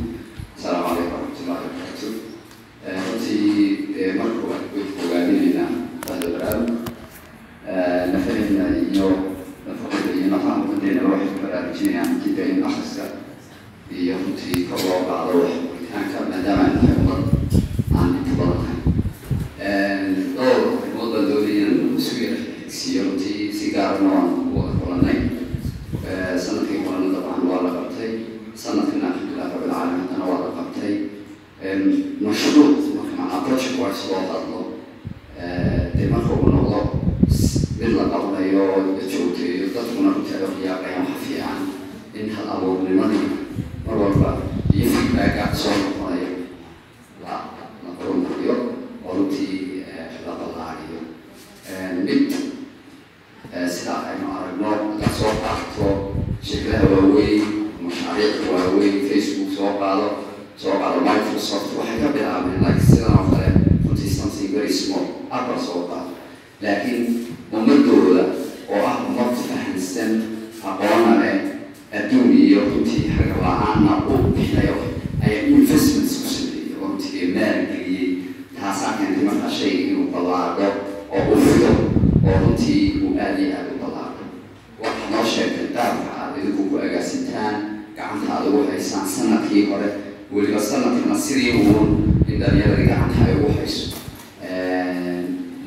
Ugu 88.52 88.68
haysaan 88.70 89.08
sannadkii 89.08 89.64
hore 89.70 89.88
weliba 90.34 90.60
sanadkana 90.60 91.16
sidii 91.26 91.52
uun 91.62 91.88
in 92.28 92.40
dhalinyarada 92.40 92.84
gacanta 92.90 93.20
ay 93.28 93.34
ugu 93.40 93.50
hayso 93.58 93.84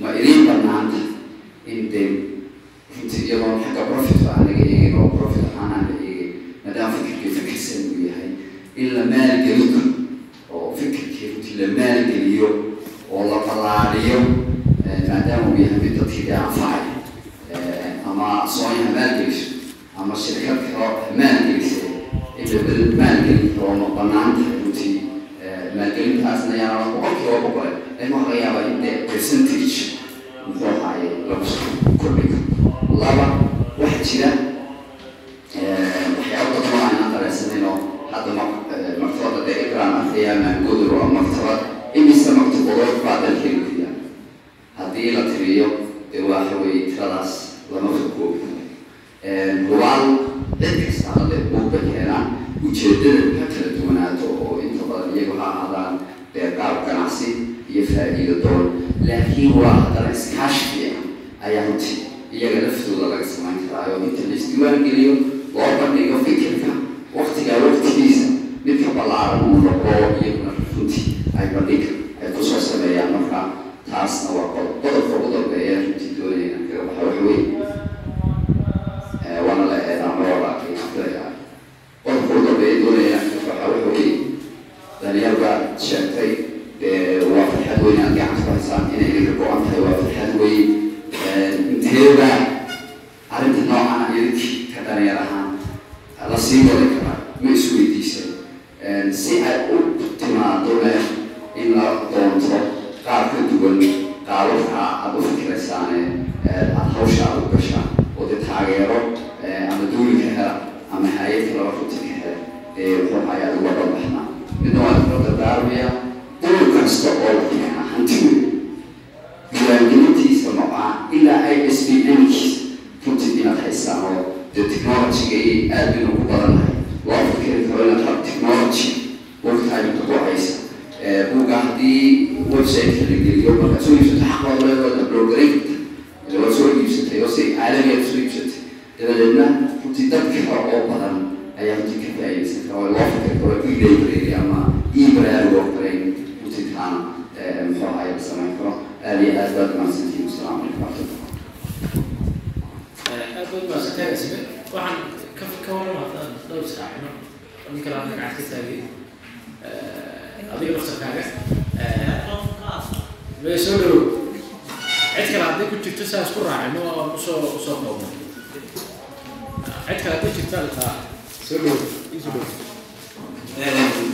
ma 0.02 0.08
idiin 0.20 0.46
banaanta 0.48 1.00
in 1.72 1.90
dee 1.92 2.08
runtii 2.96 3.28
xagga 3.64 3.84
profit 3.92 4.22
aan 4.34 4.48
eegin 4.54 4.96
oo 5.02 5.08
profit 5.18 5.46
ahaan 5.58 5.72
aan 5.74 5.86
la 5.90 5.96
eegin 6.10 6.32
maadaama 6.66 6.94
fikirkii 6.98 7.32
fikirsan 7.38 7.82
uu 7.92 8.02
yahay 8.10 8.30
in 8.82 8.88
la 8.96 9.04
maalgelin 9.14 9.70
karo 9.74 9.90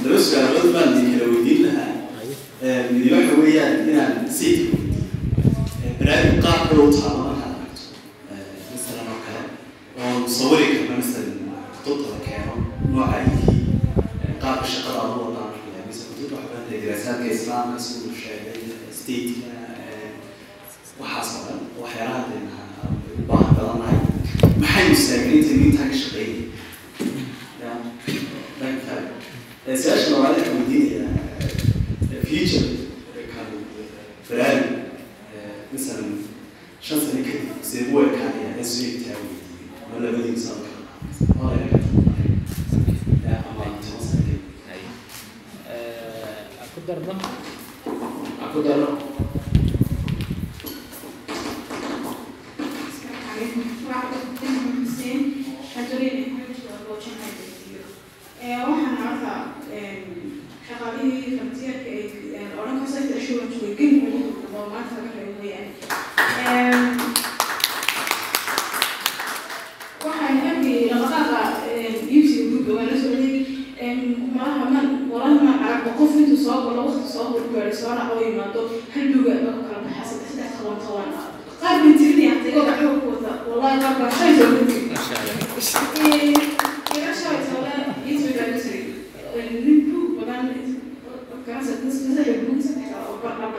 laba 0.03 0.19
su'aalood 0.25 0.73
baan 0.73 0.91
idinla 0.99 1.25
weydiin 1.33 1.61
lahaa 1.65 1.91
midi 2.91 3.09
waxa 3.15 3.33
weeyaan 3.41 3.75
qaabka 14.41 14.67
shaqada 14.73 14.99
aad 15.01 15.13
u 15.17 15.23
wadaan 15.25 15.51
marka 17.07 17.25
islaamka 17.35 17.79
siduu 17.85 18.13
sheegay 18.21 18.59
stateka 18.99 19.60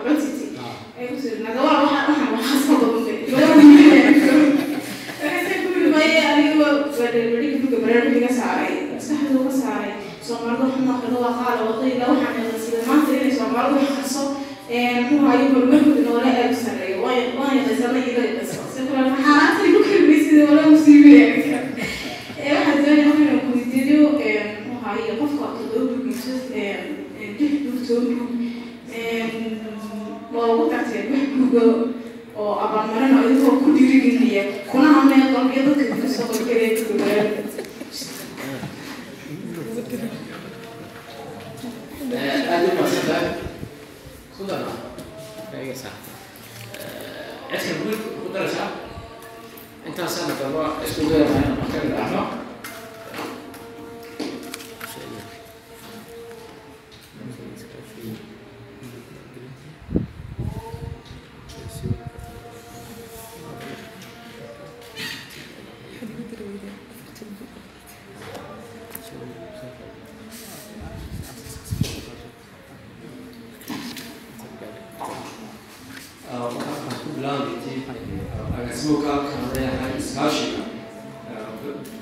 Gracias. 0.05 1.61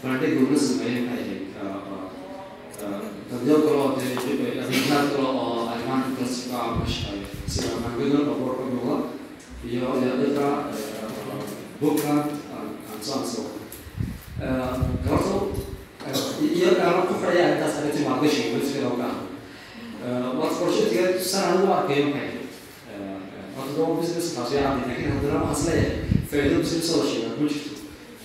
Maxay 0.04 0.32
ahayd 1.12 1.42
dadyo 3.30 3.56
kale 3.64 3.76
oo 3.76 3.88
adeegyaad 3.96 5.08
kale 5.12 5.28
oo 5.28 5.68
arrimaha 5.72 6.04
kalsiga 6.18 6.56
ah 6.56 6.70
ka 6.80 6.84
shaqeeya 6.94 7.28
sida 7.52 7.68
maangadan 7.82 8.26
warka 8.42 8.62
muuqda 8.70 8.96
iyo 9.68 9.88
dhirka 10.20 10.46
buka 11.80 12.12
and 12.92 13.02
so 13.04 13.12
on 13.18 13.24
so 13.32 13.40
gabarto 15.04 15.34
iyo 16.56 16.68
aan 16.80 17.06
ku 17.08 17.14
xidhaya 17.20 17.44
intaas 17.54 17.74
arrintii 17.78 18.04
maalgashiga 18.08 18.48
weligeeda 18.56 18.88
oo 18.90 18.96
ka 19.00 19.08
ah 19.08 20.32
waad 20.38 20.52
qorshatiga 20.58 21.04
sanad 21.32 21.60
u 21.64 21.72
arkayo 21.76 22.04
maxay 22.08 22.40
marka 23.56 23.72
doo 23.76 23.94
business 24.00 24.28
kaas 24.36 24.50
yaa 24.56 24.72
cadday 24.80 24.88
laakiin 24.88 25.12
haddana 25.14 25.44
waxaan 25.44 25.60
is 25.60 25.64
leeyahay 25.68 25.92
faa'iido 26.30 26.56
business 26.64 26.88
oo 26.96 27.02
sheega 27.10 27.30
ku 27.38 27.44
jirto 27.52 27.72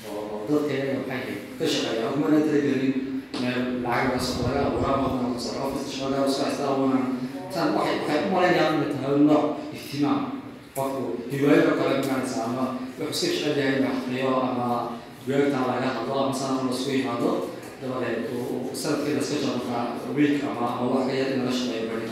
oo 0.09 0.47
dadka 0.49 0.71
iyaga 0.73 0.93
maxay 1.11 1.35
ka 1.59 1.65
shaqeeya 1.73 2.07
kumana 2.13 2.37
talagelin 2.45 2.93
meel 3.41 3.61
lacag 3.85 4.05
laga 4.11 4.19
soo 4.27 4.43
laga 4.47 4.59
abuuraa 4.67 4.97
wadana 5.03 5.27
ka 5.35 5.39
soo 5.45 5.57
office 5.65 5.87
shaqada 5.97 6.17
isku 6.29 6.41
haystaa 6.45 6.73
wana 6.81 6.99
tan 7.53 7.67
waxay 7.75 7.95
waxay 8.01 8.19
u 8.27 8.31
malaynayaan 8.33 8.73
inay 8.77 8.91
tahay 8.95 9.19
nooc 9.29 9.45
ihtimaam 9.77 10.19
qofku 10.75 11.01
hiwaayada 11.31 11.71
kale 11.79 11.93
magaranaysa 11.99 12.37
ama 12.47 12.63
wuxuu 12.99 13.27
iska 13.35 13.49
jecel 13.49 13.57
yahay 13.59 13.75
in 13.77 13.83
la 13.85 13.89
aqriyo 13.97 14.31
ama 14.49 14.67
weertan 15.27 15.63
laga 15.69 15.87
hadlo 15.95 16.13
ama 16.23 16.33
sanad 16.39 16.63
la 16.67 16.71
isku 16.77 16.89
yimaado 16.95 17.29
dabadeed 17.81 18.19
sanadkeeda 18.81 19.19
iska 19.23 19.47
markaa 19.55 19.83
week 20.17 20.35
ama 20.49 20.63
ama 20.73 20.83
wax 20.93 21.03
ka 21.07 21.13
yar 21.19 21.29
in 21.33 21.39
laga 21.45 21.53
shaqeeyo 21.59 21.85
bari 21.91 22.05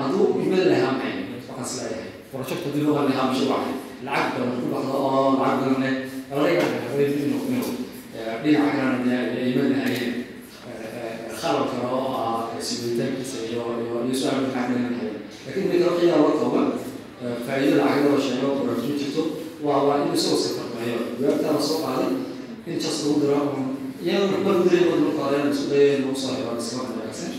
hadduu 0.00 0.24
imada 0.44 0.64
lahaa 0.72 0.92
maxay 0.98 1.14
waxaan 1.48 1.66
is 1.66 1.74
leeyahay 1.78 2.06
project 2.32 2.60
haddii 2.66 2.84
loo 2.86 3.02
lahaa 3.08 3.26
mashruuca 3.30 3.58
lacag 4.06 4.30
badan 4.38 4.56
ku 4.62 4.66
baxdo 4.74 4.92
oo 5.06 5.30
lacag 5.40 5.58
badan 5.60 5.76
leh 5.84 5.94
laga 6.30 6.48
yaaba 6.56 7.02
inuu 7.02 7.42
inuu 7.50 7.72
dhinaca 8.42 8.70
kalena 8.78 9.16
imad 9.50 9.68
lahayeen 9.74 10.14
khalal 11.40 11.64
kale 11.70 11.86
oo 11.98 12.12
ah 12.24 12.38
sibitaankiisa 12.68 13.38
iyo 13.50 13.62
iyo 13.80 14.14
su'aal 14.20 14.42
lacag 14.44 14.68
badan 14.68 14.84
lahayeen 14.92 15.16
laakiin 15.44 15.66
mid 15.70 15.80
kale 15.84 15.96
qiyaa 16.00 16.20
la 16.24 16.30
kooban 16.40 16.68
faa'iido 17.46 17.74
lacag 17.80 18.04
loo 18.06 18.20
sheego 18.26 18.48
project 18.62 18.98
jirto 19.00 19.22
waa 19.66 19.82
waa 19.86 19.96
in 20.04 20.14
isagoo 20.14 20.38
iska 20.40 20.60
farmayo 20.60 20.98
weertaa 21.20 21.52
la 21.56 21.62
soo 21.68 21.78
qaaday 21.84 22.10
in 22.68 22.76
jas 22.82 22.96
lagu 23.02 23.20
diro 23.22 23.40
iyadoo 24.04 24.40
mar 24.46 24.56
diray 24.64 24.84
oo 24.90 24.96
lagu 25.00 25.12
qaaday 25.20 25.42
isku 25.52 25.66
dayay 25.72 25.96
lagu 26.02 26.16
soo 26.22 26.32
helo 26.36 26.52
iska 26.62 26.76
wanaagsan. 26.84 27.32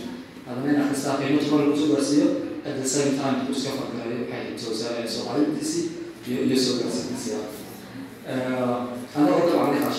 Hadana 0.45 0.69
in 0.73 0.81
akhristaa 0.83 1.17
qiimo 1.19 1.39
tuman 1.43 1.61
lagu 1.63 1.77
soo 1.81 1.89
gaarsiiyo 1.93 2.27
at 2.67 2.75
the 2.81 2.87
same 2.95 3.11
time 3.19 3.37
iska 3.53 3.69
fargalayo 3.79 4.17
waxay 4.25 4.57
soo 4.63 4.73
soomaalidiisii 5.13 5.85
iyo 6.27 6.39
iyo 6.47 6.57
soo 6.65 6.75
gaarsiintiisa 6.81 7.37
anagoo 9.15 9.38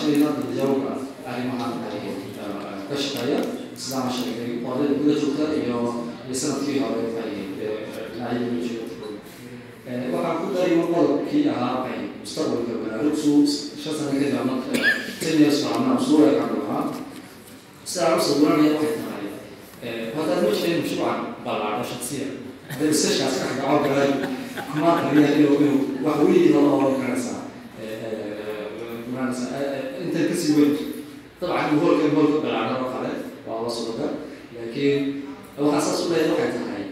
kaashanayna 0.00 0.28
dadjawga 0.40 0.92
arrimahan 1.26 1.72
ka 2.88 2.94
shaqeeya 2.96 3.40
sidaan 3.76 4.08
sheegay 4.16 4.50
qodada 4.64 4.94
guda 4.98 5.14
joogta 5.20 5.44
iyo 5.60 5.78
iyo 6.26 6.34
sanadkii 6.34 6.78
hore 6.80 6.96
waxay 7.04 7.30
dhinacyada 8.12 8.58
joogta 8.64 9.06
waxaan 10.12 10.36
ku 10.40 10.46
daray 10.54 10.72
qodobkii 10.92 11.48
ahaa 11.52 11.74
waxay 11.84 12.00
mustaqbalka 12.22 12.72
baraarugsu 12.82 13.32
shan 13.82 13.94
sano 13.98 14.10
kadib 14.12 14.34
ama 14.40 14.54
ten 15.20 15.34
years 15.40 15.58
from 15.62 15.98
suu 16.06 16.18
eegan 16.26 16.48
doonaa 16.54 16.84
sidaa 17.84 18.16
u 18.16 18.20
sawiranaya 18.20 18.72
waxay 18.74 18.94
tahay 19.02 19.14
هذا 20.16 20.32
المشكلة 20.42 20.82
مشروعا 20.84 21.16
بلعب 21.46 21.84
شخصيا 21.84 22.26
هذا 22.68 22.88
السيشن 22.88 23.24
أسكح 23.26 23.50
دعوة 23.62 23.82
كلام 23.86 24.10
ما 24.80 24.90
تريد 25.10 25.24
إنه 25.36 25.48
إنه 25.60 25.74
وحوي 26.04 26.36
الله 26.50 26.82
الله 29.30 29.30
كنسا 29.30 29.46
كنسا 29.46 29.46
أنت 30.04 30.30
كسي 30.32 30.52
وين 30.60 30.76
طبعا 31.40 31.60
هو 31.62 31.98
كان 31.98 32.10
هو 32.16 32.40
بلعب 32.40 32.70
رفع 32.84 33.00
والله 33.48 33.68
صدق 33.68 34.10
لكن 34.56 35.12
هو 35.60 35.72
حساس 35.72 36.06
ولا 36.06 36.26
يروح 36.26 36.38
يتحي 36.40 36.84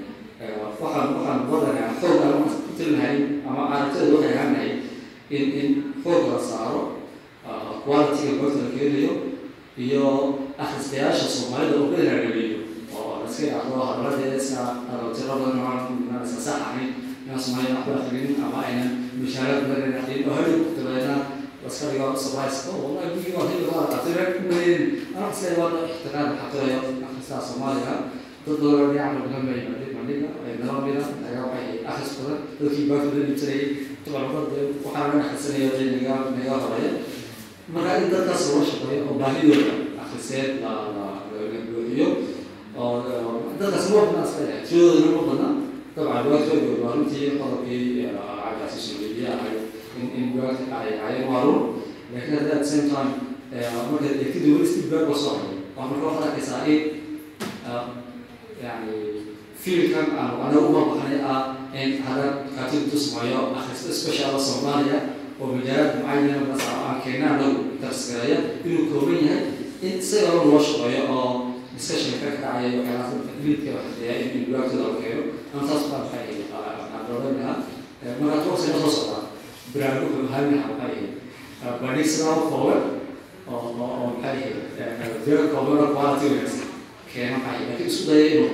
وحن 0.81 1.15
وحن 1.15 1.49
وضع 1.51 1.69
يعني 1.81 1.95
فوق 2.03 2.23
أنا 2.23 2.35
قلت 2.35 2.81
لها 2.89 3.17
أما 3.49 3.63
أنا 3.69 3.95
تقول 3.95 4.15
وضع 4.15 4.27
يعني 4.31 4.73
إن 5.33 5.37
إن 5.61 5.75
فوق 6.05 6.39
صاروا 6.41 6.89
كواليتي 7.85 8.31
الوقت 8.31 8.53
الكيلو 8.73 9.09
iyo 9.79 10.39
akhristayaasha 10.59 11.27
soomaalida 11.35 11.77
oo 11.83 11.91
kala 11.91 12.11
raagaliyo 12.11 12.59
oo 12.95 13.27
iska 13.27 13.47
yaqdo 13.55 13.75
hadaladeeda 13.89 14.37
iska 14.43 14.63
tiro 15.17 15.35
badan 15.41 15.59
oo 15.67 16.23
iska 16.27 16.41
sax 16.47 16.59
ahayn 16.67 16.91
inaan 17.27 17.41
soomaalida 17.45 17.75
waxba 17.79 17.95
akhrin 18.07 18.39
ama 18.47 18.59
aynan 18.67 18.91
mishaarad 19.21 19.67
badan 19.71 19.93
akhrin 20.01 20.23
oo 20.31 20.35
hadhow 20.39 20.59
dabeedna 20.79 21.17
surprise 21.68 22.70
oo 22.72 22.80
wallahi 22.84 23.10
bigi 23.20 23.32
waa 23.36 23.48
hilib 23.52 23.68
waa 23.76 23.88
qatira 23.92 24.24
kuweyn 24.40 24.82
ana 25.18 25.28
iska 25.34 25.60
wada 25.62 25.80
ixtiraam 25.92 26.30
xaqayo 26.40 26.78
akhristaa 27.08 27.42
soomaaliga 27.48 27.96
dad 28.48 28.58
badan 28.64 28.96
yacni 28.96 29.44
bay 29.48 29.62
madhig 29.68 29.92
madhiga 29.98 30.28
ay 30.48 30.54
nalamida 30.64 31.04
laga 31.24 31.42
waxay 31.52 31.84
akhris 31.92 32.12
badan 32.18 32.40
dadkii 32.60 32.86
baakada 32.90 33.20
dhibsanayay 33.28 33.68
tabarabad 34.06 34.46
waxaa 34.86 35.04
laga 35.12 35.20
akhrisanaya 35.26 35.70
naga 35.76 36.16
naga 36.38 36.54
horreeya 36.64 36.92
marka 37.74 37.92
in 38.02 38.08
dadkaas 38.14 38.44
loo 38.56 38.64
shaqeeyo 38.70 39.02
oo 39.10 39.16
baahidooda 39.22 39.74
akhriseed 40.04 40.50
la 40.64 40.72
la 40.96 41.06
buuxiyo 41.70 42.08
oo 42.80 42.96
dadkaas 43.60 43.86
ma 43.92 44.00
badna 44.08 44.24
iska 44.28 44.42
yahay 44.48 44.64
tiradooda 44.68 45.12
ma 45.16 45.22
badna 45.28 45.48
dabcan 45.96 46.26
waa 46.84 46.94
runtii 46.96 47.28
qodobkii 47.40 48.08
cagaasi 48.16 48.80
suuliya 48.86 49.32
ahay 49.38 49.54
in 50.00 50.08
in 50.20 50.26
bugaagta 50.34 50.76
ay 50.82 50.90
ahaayeen 51.00 51.28
waa 51.32 51.44
run 51.48 51.60
laakiin 52.14 52.36
hadda 52.40 52.52
at 52.58 52.62
the 52.64 52.70
same 52.74 52.88
time 52.94 53.12
marka 53.90 54.06
eegtida 54.22 54.48
weli 54.56 54.68
si 54.74 54.80
bugaag 54.88 55.10
la 55.12 55.16
soo 55.24 55.34
hayo 55.40 55.54
waa 55.78 55.86
marka 55.90 56.06
waxaad 56.08 56.28
arkaysaa 56.30 56.62
in 56.74 56.82
yani 58.64 58.96
fiilkan 59.64 60.08
aan 60.20 60.32
anaga 60.44 60.60
uma 60.70 60.82
baxnay 60.90 61.20
ah 61.34 61.42
in 61.82 61.90
hadda 62.06 62.28
kaatib 62.56 62.84
tusmayo 62.92 63.40
akhrista 63.60 63.92
special 64.02 64.36
soomaaliya 64.48 65.00
oo 65.42 65.48
majaalad 65.56 65.92
mucayana 66.00 66.48
basa 66.52 66.72
aan 66.88 66.98
keena 67.04 67.26
anagu 67.36 67.60
darskareeya 67.82 68.40
inuu 68.66 68.86
kooban 68.92 69.20
yahay 69.26 69.44
in 69.86 69.92
isaga 70.02 70.32
loo 70.48 70.60
shaqeeyo 70.68 71.04
oo 71.18 71.30
discussion 71.76 72.16
ka 72.22 72.28
dhacaya 72.36 72.68
waxyaalaha 72.80 73.16
liidka 73.44 73.70
waxdeeya 73.78 74.14
in 74.24 74.30
bugaagtooda 74.48 74.84
la 74.92 74.96
keeno 75.04 75.22
ama 75.54 75.62
taas 75.70 75.84
baa 75.92 76.02
maxay 76.04 76.28
aan 76.56 77.04
doodan 77.08 77.34
lahaa 77.40 77.58
marka 78.22 78.38
toos 78.46 78.64
ina 78.68 78.78
soo 78.84 78.92
socdaa 78.98 79.19
dira 85.26 85.42
kooban 85.52 85.80
oo 85.84 85.94
quality 85.96 86.26
wanaagsan 86.32 86.68
keena 87.14 87.38
maxay 87.44 87.66
laakiin 87.68 87.90
isku 87.92 88.04
daya 88.10 88.26
inuu 88.34 88.50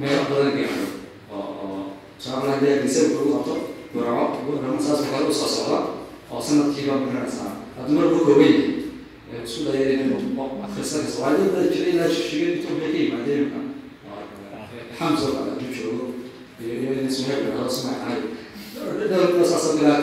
meelo 0.00 0.22
badan 0.30 0.52
gaaro 0.58 0.86
oo 1.32 1.48
oo 1.64 1.80
tusaale 2.18 2.48
haddii 2.52 2.82
disay 2.84 3.04
lagu 3.12 3.30
qabto 3.34 3.54
burco 3.94 4.24
burco 4.46 4.82
saas 4.86 5.00
oo 5.00 5.08
kale 5.12 5.24
u 5.30 5.34
soo 5.40 5.48
socda 5.56 5.78
oo 6.32 6.40
sanadkiiba 6.46 6.94
ma 7.00 7.06
garanaysaa 7.06 7.50
hadduu 7.76 7.94
mar 7.98 8.06
ku 8.12 8.18
kooban 8.26 8.52
yahay 8.52 9.44
isku 9.46 9.60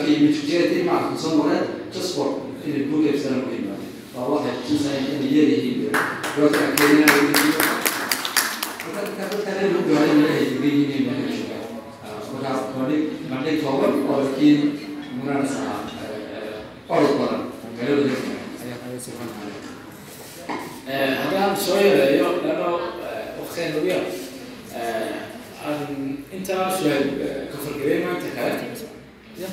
yimid 0.08 0.32
jijeedii 0.34 0.82
macalka 0.88 1.16
soo 1.22 1.34
mareen 1.38 1.64
for 2.14 2.28
inay 2.66 2.82
ku 2.90 2.96
yimaadeen 3.56 3.94
waa 4.14 4.26
waxay 4.32 4.56
tusayeen 4.66 5.06
inay 5.14 5.32
yar 5.36 5.48
yihiin 5.52 5.78
dadka 6.36 6.64
keenaya 6.76 7.20
marka 8.82 9.00
dadka 9.18 9.50
reer 9.56 9.70
lagu 9.72 9.80
gaaray 9.90 10.12
meelahay 10.18 10.44
degan 10.50 10.74
yihiin 10.80 11.04
meelaha 11.06 11.32
joogaan 11.36 11.64
marka 12.32 12.50
bandhig 12.74 13.02
bandhig 13.30 13.56
kooban 13.64 13.92
oo 14.08 14.16
laakiin 14.22 14.60
ma 15.16 15.20
garanaysaa 15.26 15.74
orod 16.94 17.12
badan 17.20 17.42
magaalada 17.64 18.14
haddaan 21.20 21.52
soo 21.64 21.76
yareeyo 21.86 22.28
lano 22.46 22.68
waqtigan 23.38 23.70
lagu 23.74 23.86
yar 23.92 24.04
aan 25.68 26.24
intaa 26.36 26.66
su'aal 26.78 27.04
ka 27.52 27.56
fargelay 27.64 27.98
maanta 28.06 28.28
kale 28.36 28.54
ya 29.42 29.48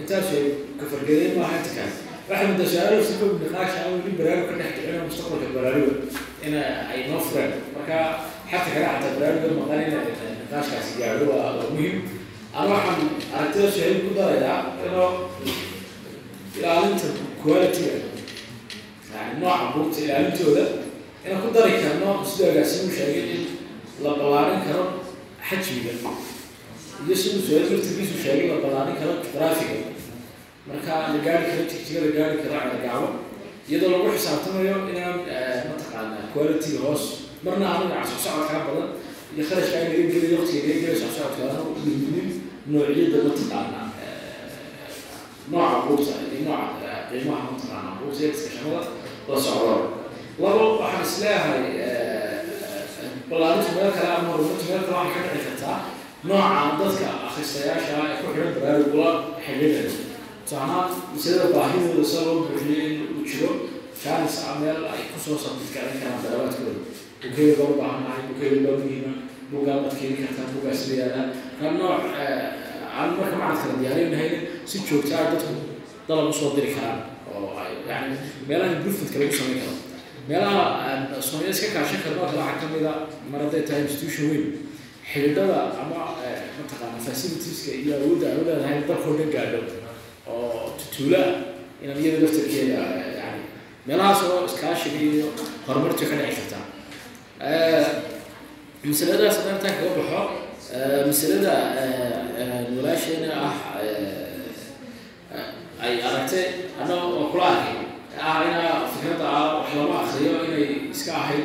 intaa 0.00 0.20
su'aal 0.28 0.48
ka 0.78 0.84
fargelay 0.92 1.28
maaha 1.38 1.54
inta 1.60 1.70
kale 1.76 1.92
waxay 2.28 2.46
mudda 2.50 2.64
su'aalo 2.72 2.96
si 3.06 3.12
kow 3.20 3.30
niqaash 3.42 3.74
ah 3.80 3.86
weli 3.92 4.12
baraaruga 4.18 4.48
ka 4.50 4.54
dhex 4.60 4.70
kicin 4.76 4.94
oo 5.00 5.04
mustaqbalka 5.08 5.48
baraaruga 5.56 5.94
in 6.46 6.54
ay 6.92 7.00
noo 7.10 7.20
fureen 7.26 7.52
marka 7.74 7.96
xagta 8.50 8.70
kale 8.74 8.86
xataa 8.92 9.14
baraaruga 9.18 9.48
maqan 9.60 9.80
in 9.84 9.90
niqaashkaasi 10.42 10.92
gaadho 11.00 11.24
waa 11.32 11.50
muhiim 11.74 11.96
ana 12.56 12.68
waxaan 12.74 13.00
aragtida 13.36 13.68
su'aal 13.74 13.96
ku 14.04 14.10
darayaa 14.18 14.58
inoo 14.86 15.08
ilaalinta 16.58 17.06
quality-ga 17.42 17.94
yani 19.14 19.32
nooca 19.40 19.64
buugta 19.74 19.98
ilaalintooda 20.04 20.64
inaan 21.24 21.40
ku 21.44 21.48
dari 21.56 21.72
karno 21.82 22.10
sidoo 22.30 22.50
agaasimu 22.52 22.90
sheegay 22.96 23.24
in 23.34 23.42
la 24.04 24.10
ballaarin 24.18 24.60
karo 24.66 24.84
xajmiga. 25.48 25.92
Iyo 27.06 27.14
siduu 27.16 27.42
su'aal 27.46 27.66
laftirkiisu 27.72 28.16
sheegay 28.22 28.48
la 28.50 28.56
ballaarin 28.64 28.96
karo 29.00 29.12
graafiga 29.34 29.76
marka 30.68 30.92
la 31.12 31.18
gaari 31.26 31.44
karo 31.50 31.62
jigjiga 31.70 32.00
la 32.04 32.10
gaari 32.16 32.36
karo 32.42 32.54
cagagacbo 32.60 33.08
iyadoo 33.68 33.90
lagu 33.92 34.08
xisaabtamayo 34.16 34.76
inaan 34.92 35.18
mataqaana 35.70 36.18
quality 36.32 36.72
hoos. 36.82 37.04
Marna 37.44 37.66
aniga 37.74 38.00
socsocodkaa 38.10 38.60
badan 38.66 38.88
iyo 39.34 39.42
kharashka 39.48 39.76
ay 39.78 39.84
naga 39.90 40.04
geliyo 40.12 40.36
waqtiga 40.40 40.62
naga 40.66 40.74
geliyo 40.82 40.96
socsocodkaana 41.02 41.60
u 41.68 41.74
dhiminin 41.84 42.28
noocyada 42.70 43.18
mataqaana 43.28 43.80
nooca 45.50 45.76
buugta 45.86 46.14
iyo 46.30 46.40
nooca 46.46 46.90
qiimaha 47.10 47.42
mataqaana 47.50 47.90
buugta 47.98 48.20
iyo 48.22 48.30
iskashamada 48.36 48.80
la 49.28 49.36
socdo. 49.46 49.74
Labo 50.42 50.64
waxaan 50.82 51.02
is 51.06 51.14
leeyahay 51.22 51.62
ballaarinta 53.32 53.70
meel 53.76 53.92
kale 53.96 54.10
ama 54.16 54.30
ah 54.36 54.64
ah 76.90 76.96
oo 77.32 77.48
ay 77.62 77.72
yani 77.88 78.14
meelaha 78.48 78.72
improvement 78.76 79.12
lagu 79.16 79.32
samayn 79.38 79.58
karo 79.62 79.74
meelaha 80.28 80.62
soomaaliya 81.26 81.54
iska 81.54 81.68
kaashan 81.76 82.00
karno 82.04 82.20
kale 82.26 82.38
waxaa 82.38 82.60
ka 82.60 82.66
mid 82.72 82.84
a 82.86 82.94
mar 83.30 83.40
hadday 83.44 83.62
tahay 83.68 83.82
institution 83.86 84.24
weyn 84.30 84.44
xidhiidhada 85.10 85.58
ama 85.82 85.98
mataqaana 86.58 86.98
facilitieska 87.06 87.70
iyo 87.82 87.92
awoodda 87.98 88.26
ay 88.30 88.36
u 88.40 88.44
leedahay 88.48 88.78
dalkoo 88.88 89.14
dhan 89.18 89.30
gaadho 89.34 89.60
oo 90.32 90.76
tutuula 90.78 91.22
inaan 91.82 91.98
iyada 92.02 92.18
laftarkeeda 92.24 92.78
yani. 93.20 93.40
Meelahaas 93.86 94.20
oo 94.30 94.38
iskaashiga 94.48 94.98
iyo 95.08 95.26
horumarta 95.66 96.04
ka 96.10 96.14
dhici 96.20 96.34
karta. 96.38 96.58
Masaladaas 98.88 99.36
haddaan 99.38 99.60
kaga 99.78 99.90
baxo 99.98 100.20
masalada 101.08 101.54
walaasheena 102.76 103.30
ah 103.46 103.54
ay 105.84 105.94
aragtay 106.08 106.44
annaga 106.80 107.04
oo 107.16 107.24
kula 107.32 107.46
arkay 107.52 107.74
ah 108.28 108.38
inaa 108.48 108.76
fikradda 108.92 109.26
ah 109.38 109.44
wax 109.58 109.68
lama 109.78 109.94
akriyo 110.04 110.32
inay 110.48 110.66
iska 110.94 111.12
ahayd 111.22 111.44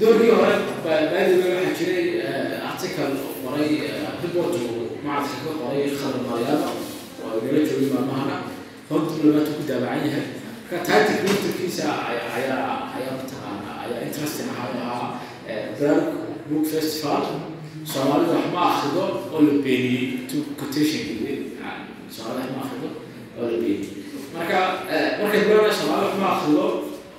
doorkii 0.00 0.30
hore 0.38 0.54
baadiga 0.84 1.46
waxaa 1.56 1.74
jiray 1.78 2.06
article 2.70 3.10
qoray 3.44 3.70
report 4.22 4.54
macadka 5.04 5.38
ka 5.44 5.52
qoray 5.60 5.84
khalad 5.98 6.22
maryaaba 6.30 6.68
oo 7.24 7.36
nala 7.44 7.60
joogay 7.68 7.88
maalmahana 7.94 8.36
hor 8.88 9.00
diblomaadku 9.08 9.52
ku 9.58 9.62
daabacan 9.70 10.02
yahay 10.08 10.24
marka 10.70 10.78
tactic 10.88 11.18
laftarkiisa 11.26 11.84
ayaa 12.08 12.66
ayaa 12.96 13.14
mataqaana 13.20 13.70
ayaa 13.84 14.00
interesting 14.08 14.48
ahaa 14.54 14.70
ahaa 14.84 15.08
brand 15.78 16.02
book 16.48 16.64
festival 16.74 17.22
soomaalida 17.92 18.32
wax 18.38 18.46
ma 18.54 18.62
akrido 18.72 19.04
oo 19.34 19.40
la 19.46 19.52
beeniyey 19.64 20.06
quotation 20.58 21.02
soomaalida 22.14 22.46
wax 22.46 22.56
ma 22.56 22.62
akrido 22.66 22.88
marka 23.38 24.60
markay 25.22 25.40
brand 25.46 25.72
soomaalida 25.72 26.06
wax 26.06 26.14
ma 26.20 26.28
akrido 26.36 26.64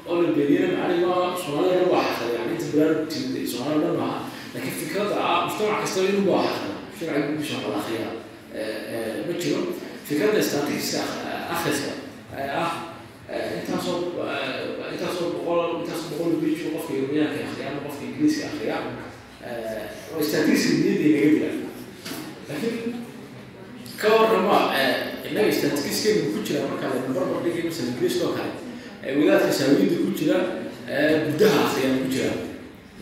oo 0.09 0.21
la 0.21 0.27
beeniyey 0.35 0.67
macnaheedu 0.75 1.07
waa 1.11 1.37
soomaalida 1.43 1.75
dhan 1.79 1.89
waa 1.93 2.03
akriya 2.11 2.33
yani 2.39 2.51
inta 2.55 2.67
brand 2.75 2.99
timid 3.11 3.45
soomaalida 3.53 3.87
dhan 3.87 3.97
maaha 4.01 4.19
laakiin 4.53 4.75
fikradda 4.81 5.15
ah 5.29 5.39
mujtamac 5.47 5.79
kastaba 5.81 6.07
inuu 6.09 6.31
waa 6.33 6.43
akriya 6.51 6.75
mujtamaca 6.91 7.27
gudiisa 7.27 7.55
wax 7.55 7.63
wada 7.65 7.79
akriya 7.81 8.09
ma 9.27 9.33
jiro. 9.41 9.61
Fikradda 10.07 10.41
statistiska 10.43 11.01
akhriska 11.53 11.91
ah 12.61 12.71
intaasoo 13.59 13.97
intaasoo 14.93 15.27
boqol 15.35 15.59
intaasoo 15.81 16.09
boqol 16.11 16.31
bij 16.41 16.55
qofka 16.73 16.91
yurubiyaanka 16.97 17.39
akriya 17.47 17.67
ama 17.71 17.81
qofka 17.85 18.03
ingiriiska 18.07 18.43
akriya 18.51 18.75
oo 20.13 20.19
niyadda 20.19 21.05
inaga 21.09 21.29
dila 21.33 21.49
laakiin 22.49 22.93
ka 24.01 24.07
warrama 24.15 24.57
innaga 25.31 25.51
statisticskeenu 25.57 26.33
ku 26.35 26.39
jira 26.45 26.61
marka 26.69 26.85
la 26.91 26.99
barbar 27.15 27.39
dhigay 27.43 27.63
masala 27.69 27.87
ingiriiska 27.91 28.23
oo 28.27 28.33
kale 28.37 28.51
wadaadka 29.19 29.51
saawiyadda 29.57 29.97
ku 30.05 30.11
jira 30.19 30.37
guddaha 31.25 31.57
akriya 31.65 31.89
ku 32.03 32.07
jira. 32.13 32.31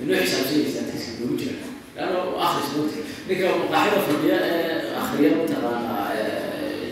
Inuu 0.02 0.16
xisaabsanya 0.24 0.70
statistics 0.74 1.20
ugu 1.24 1.36
jira. 1.42 1.56
Laanna 1.96 2.20
akhris 2.46 2.70
mati 2.78 3.00
ninka 3.28 3.48
maqaaxida 3.62 4.00
fadhiya 4.08 4.38
ee 4.48 4.96
akriya 5.02 5.30
mataqaana 5.40 5.94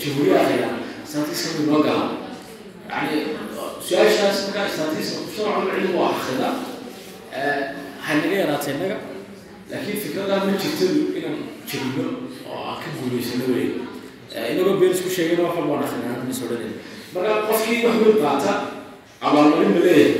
jamhuuriya 0.01 0.37
akriya 0.43 0.69
statistics 1.09 1.59
inoo 1.63 1.79
gala 1.87 2.05
yani 2.91 3.15
su'aashaas 3.87 4.37
markaa 4.51 4.67
statistics 4.75 5.11
mujtamaca 5.23 5.71
cilmi 5.71 5.93
waa 5.99 6.09
akrida 6.17 6.49
waxay 7.31 8.17
naga 8.21 8.35
yaraatay 8.41 8.73
innaga 8.75 8.97
laakiin 9.71 9.99
fikradaa 10.03 10.39
ma 10.45 10.51
jirto 10.61 10.85
inaan 11.17 11.37
jabino 11.69 12.05
oo 12.51 12.59
aan 12.69 12.77
ka 12.83 12.89
guulaysano 12.99 13.45
wey 13.55 13.67
inagoo 14.35 14.79
been 14.79 14.91
isku 14.91 15.09
sheegayna 15.09 15.43
wax 15.43 15.55
walbaan 15.57 15.83
akrinaa 15.83 16.23
mis 16.27 16.41
odhanen 16.43 16.73
marka 17.13 17.47
qofkii 17.47 17.85
wax 17.85 17.95
weyn 18.03 18.17
qaata 18.23 18.51
abaalmarin 19.21 19.71
ma 19.75 19.79
leeyahay. 19.85 20.13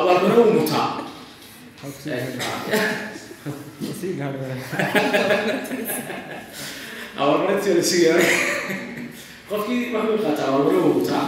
Abaalmarin 0.00 0.38
uu 0.38 0.52
mutaa. 0.60 0.88
Abaalmarintii 7.18 7.74
la 7.74 7.82
sigayo 7.82 8.22
qofkii 9.48 9.92
wax 9.94 10.04
weyn 10.08 10.22
qaata 10.26 10.42
abaalmarin 10.48 10.80
uu 10.80 10.94
mutaa. 11.00 11.26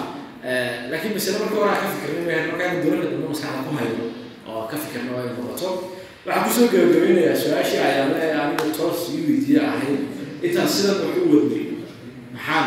Laakiin 0.90 1.14
masale 1.14 1.38
marka 1.38 1.54
hore 1.57 1.70
aan 1.70 1.82
ka 1.82 1.88
fikirnay 1.94 2.24
weyn 2.26 2.46
markaan 2.50 2.82
dowladda 2.84 3.11
dambe 3.11 3.26
maskaxda 3.28 3.61
ku 3.68 3.70
hayno 3.78 4.04
oo 4.48 4.62
ka 4.70 4.76
fikirna 4.76 5.11
waa 5.12 5.22
inay 5.22 5.36
noqoto 5.36 5.68
waxaan 6.26 6.44
ku 6.46 6.50
soo 6.54 6.68
gabagabeynayaa 6.72 7.40
su'aashii 7.42 7.80
ayaana 7.88 8.16
ee 8.26 8.34
aniga 8.42 8.66
toos 8.78 9.00
ii 9.14 9.22
weydiiye 9.26 9.61
ahayd 9.61 10.16
intaan 10.47 10.68
sidan 10.74 10.97
wax 11.05 11.16
u 11.22 11.28
wadnay 11.34 11.64
maxaan 12.34 12.66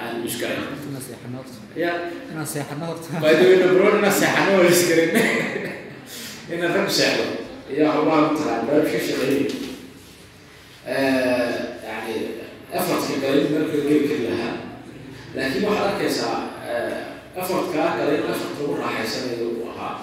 aan 0.00 0.14
iskarin 0.26 0.62
ya. 1.76 1.90
Inaan 2.30 2.46
seexano 2.46 2.86
horta. 2.86 3.08
Baroon 3.20 3.98
inaan 3.98 4.12
seexano 4.20 4.50
waa 4.58 4.68
iskarin 4.74 5.10
inaan 6.54 6.74
rag 6.76 6.90
seexdo. 6.98 7.24
Iyo 7.72 7.86
howlaha 7.92 8.20
mataqaan 8.30 8.66
barnaamij 8.66 8.92
ka 8.92 8.98
shaqeeyay. 9.06 9.46
Yani 11.86 12.14
effortka 12.76 13.14
galin 13.22 13.48
marka 13.54 13.76
geli 13.88 14.08
kari 14.08 14.24
lahaa. 14.28 14.54
Laakiin 15.34 15.64
waxaad 15.66 15.86
arkaysaa 15.90 16.36
effortkaa 17.40 17.88
galin 17.98 18.22
effort 18.32 18.54
lagu 18.60 18.74
raaxaysanayo 18.82 19.46
uu 19.48 19.68
ahaa. 19.72 19.94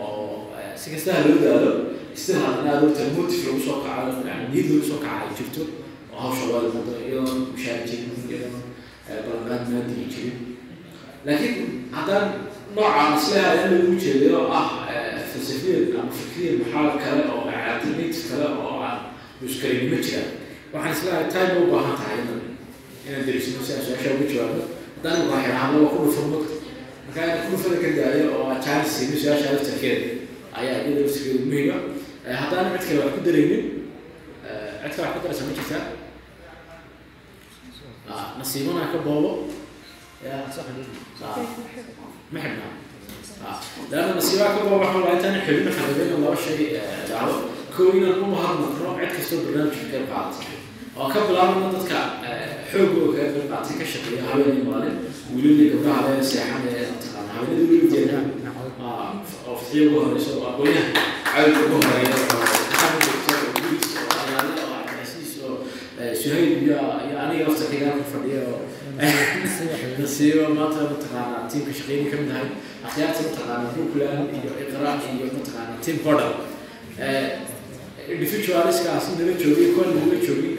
Oo 0.00 0.50
si 0.76 0.90
kastaha 0.90 1.20
loo 1.26 1.38
daalo 1.44 1.70
still 2.14 2.40
haddana 2.44 2.70
aad 2.72 2.82
ogtahay 2.86 3.10
motive 3.16 3.46
lagu 3.46 3.60
soo 3.66 3.78
kaco 3.84 4.22
yani 4.28 4.44
niyad 4.52 4.66
lagu 4.70 4.84
soo 4.90 4.98
kaca 5.04 5.22
ay 5.26 5.32
jirto 5.38 5.62
mushaar 7.52 7.80
jirin 7.88 8.10
iyadoon 8.30 8.62
ballanqaad 9.26 9.62
maadiga 9.72 10.06
jirin 10.14 10.36
laakiin 11.26 11.88
haddaan 11.96 12.26
noocaan 12.74 13.14
is 13.18 13.26
leeyahay 13.32 13.58
in 13.66 13.72
lagu 13.78 13.94
jeedayo 14.04 14.40
ah 14.58 14.66
falsafiyad 15.32 15.94
ama 16.00 16.12
fikriyad 16.18 16.56
maxaa 16.62 16.98
kale 17.04 17.22
oo 17.34 17.40
alternative 17.50 18.22
kale 18.30 18.46
oo 18.62 18.80
aan 18.86 18.98
muskarin 19.40 19.90
ma 19.92 19.98
jiraan 20.06 20.30
waxaan 20.72 20.92
is 20.96 21.02
leeyahay 21.04 21.28
time 21.34 21.52
u 21.62 21.72
baahan 21.72 21.94
tahay 22.00 22.18
inaan 23.06 23.26
derisino 23.26 23.60
si 23.66 23.72
aan 23.72 23.82
su'aasha 23.86 24.10
uga 24.16 24.26
jawaabno 24.32 24.62
haddaan 24.96 25.20
raaxiraahdo 25.30 25.76
waa 25.84 25.92
ku 25.94 25.98
dhufan 26.06 26.26
mogta 26.32 26.54
marka 27.06 27.20
inaan 27.24 27.42
ku 27.44 27.50
dhufada 27.52 27.76
ka 27.82 27.88
daayo 27.98 28.24
oo 28.36 28.44
aan 28.52 28.60
chance 28.66 28.88
siino 28.96 29.16
su'aasha 29.22 29.48
laftarkeeda 29.54 30.06
ayaa 30.58 30.76
iyada 30.86 31.00
laftarkeeda 31.04 31.40
muhiima 31.50 31.76
haddaan 32.40 32.66
cid 32.72 32.86
kale 32.88 33.00
wax 33.04 33.12
ku 33.16 33.20
daraynin 33.26 33.62
cid 34.82 35.46
ma 35.48 35.52
jirtaa 35.58 35.82
nasiibana 38.38 38.92
ka 38.92 38.98
boobo 39.06 39.30
ma 42.32 42.38
xidhnaa 42.44 42.72
dadka 51.74 51.98
oo 59.48 59.56
fitiyo 59.60 59.82
ugu 59.90 59.98
horeyso 60.04 60.30
oo 60.40 60.46
iyo 67.06 67.13
in 67.44 67.50
waqtigiidan 67.50 68.00
fadhiya 68.12 68.42
nasiibo 69.98 70.44
maanta 70.54 70.80
mataqaanaa 70.92 71.48
tiimka 71.50 71.72
shaqeynay 71.78 72.10
ka 72.10 72.16
mid 72.22 72.30
ahay 72.30 72.48
akhyaarta 72.88 73.20
mataqaanaa 73.28 73.74
buntland 73.76 74.28
iyo 74.38 74.52
iqraa 74.64 74.96
iyo 75.12 75.26
mataqaanaa 75.36 75.82
tiim 75.84 75.98
cordal 76.04 76.34
individualiskaas 78.14 79.06
nala 79.18 79.34
joogay 79.42 79.68
kuwan 79.74 79.90
nala 79.98 80.16
joogin 80.26 80.56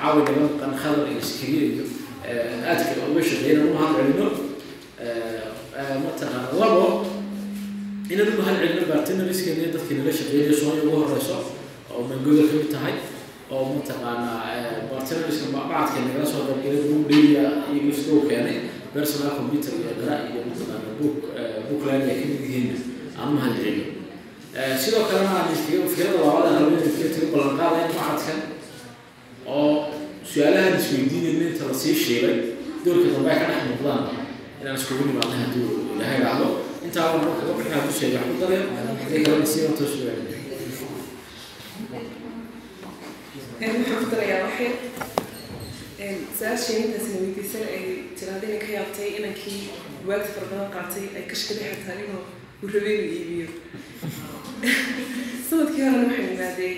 caawinama 0.00 0.48
qankhadar 0.62 1.06
iyo 1.12 1.22
sikiriya 1.30 1.68
iyo 1.74 1.84
aadka 2.70 3.08
uga 3.10 3.22
shaqeeyna 3.30 3.68
u 3.68 3.74
mahad 3.76 3.92
celino 4.00 4.26
mataqaanaa 6.06 6.58
labo 6.62 6.84
inaan 8.10 8.34
u 8.34 8.42
mahad 8.42 8.56
celino 8.64 8.90
bartinaliskeena 8.92 9.72
dadkii 9.76 10.00
nala 10.00 10.18
shaqeynaya 10.20 10.60
soonya 10.60 10.82
ugu 10.88 10.96
horeyso 11.04 11.38
oo 11.92 12.02
maangooda 12.08 12.42
ka 12.48 12.54
mid 12.60 12.70
tahay 12.76 12.94
oo 13.54 13.64
mataqaanaa 13.74 14.38
bartinariska 14.90 15.46
bacadka 15.54 15.98
nagala 16.06 16.26
soo 16.32 16.42
qaybgalay 16.48 16.82
buu 16.88 17.00
dheliya 17.10 17.44
iyagu 17.72 17.88
iskuu 17.94 18.20
keenay 18.28 18.58
personal 18.94 19.32
computer 19.38 19.72
iyo 19.80 19.92
qara 20.00 20.14
iyo 20.30 20.40
mataqaanaa 20.48 20.94
book 20.98 21.18
bookline 21.68 22.04
ay 22.10 22.16
ka 22.20 22.26
mid 22.30 22.42
yihiin 22.46 22.68
aan 23.18 23.28
u 23.30 23.32
mahad 23.36 23.54
celino 23.58 23.84
sidoo 24.82 25.02
kalena 25.10 25.30
aan 25.38 25.48
iskaga 25.54 25.86
fikrada 25.92 26.18
labada 26.24 26.48
haween 26.56 26.82
iskaga 26.88 27.10
taga 27.14 27.26
ballan 27.34 27.54
qaadaya 27.60 27.86
macadkan 27.96 28.38
oo 29.54 29.68
su'aalahan 30.30 30.74
isweydiinayna 30.80 31.44
inta 31.50 31.64
la 31.70 31.74
sii 31.82 31.94
sheegay. 32.04 32.36
Doorka 32.84 33.08
dambe 33.14 33.28
ay 33.32 33.38
ka 33.40 33.46
dhex 33.50 33.62
muuqdaan 33.68 34.02
inaan 34.60 34.76
iskugu 34.78 35.02
nimaadna 35.08 35.36
hadduu 35.42 35.68
ilaahay 35.94 36.18
raacdo. 36.24 36.48
Intaa 36.86 37.06
waa 37.12 37.22
marka 37.24 37.42
aan 37.76 37.84
ku 37.88 37.92
sheegay 37.98 38.18
wax 38.20 38.28
ku 38.30 38.36
daraya 38.42 38.62
haddii 39.02 39.22
kalena 39.26 39.46
sii 39.52 39.62
wato 39.68 39.84
su'aal 39.92 40.20
waxaan 43.60 44.00
ku 44.00 44.06
darayaa 44.12 44.44
waxay 44.46 44.70
su'aashii 46.38 46.78
intaasna 46.84 47.16
weydiisan 47.22 47.64
ay 47.76 47.84
tiraada 48.18 48.46
inay 48.48 48.60
ka 48.64 48.68
yaabtay 48.76 49.08
inankii 49.18 49.60
buwaagta 50.04 50.30
fara 50.34 50.46
badan 50.50 50.70
qaatay 50.76 51.04
ay 51.18 51.24
kashkaday 51.30 51.68
xataa 51.76 51.98
inuu 52.04 52.22
uu 52.62 52.68
rabay 52.74 52.94
inuu 52.98 53.14
iibiyo 53.18 53.48
sannadkii 55.48 55.84
horena 55.86 56.06
waxaan 56.08 56.32
imaaday 56.36 56.72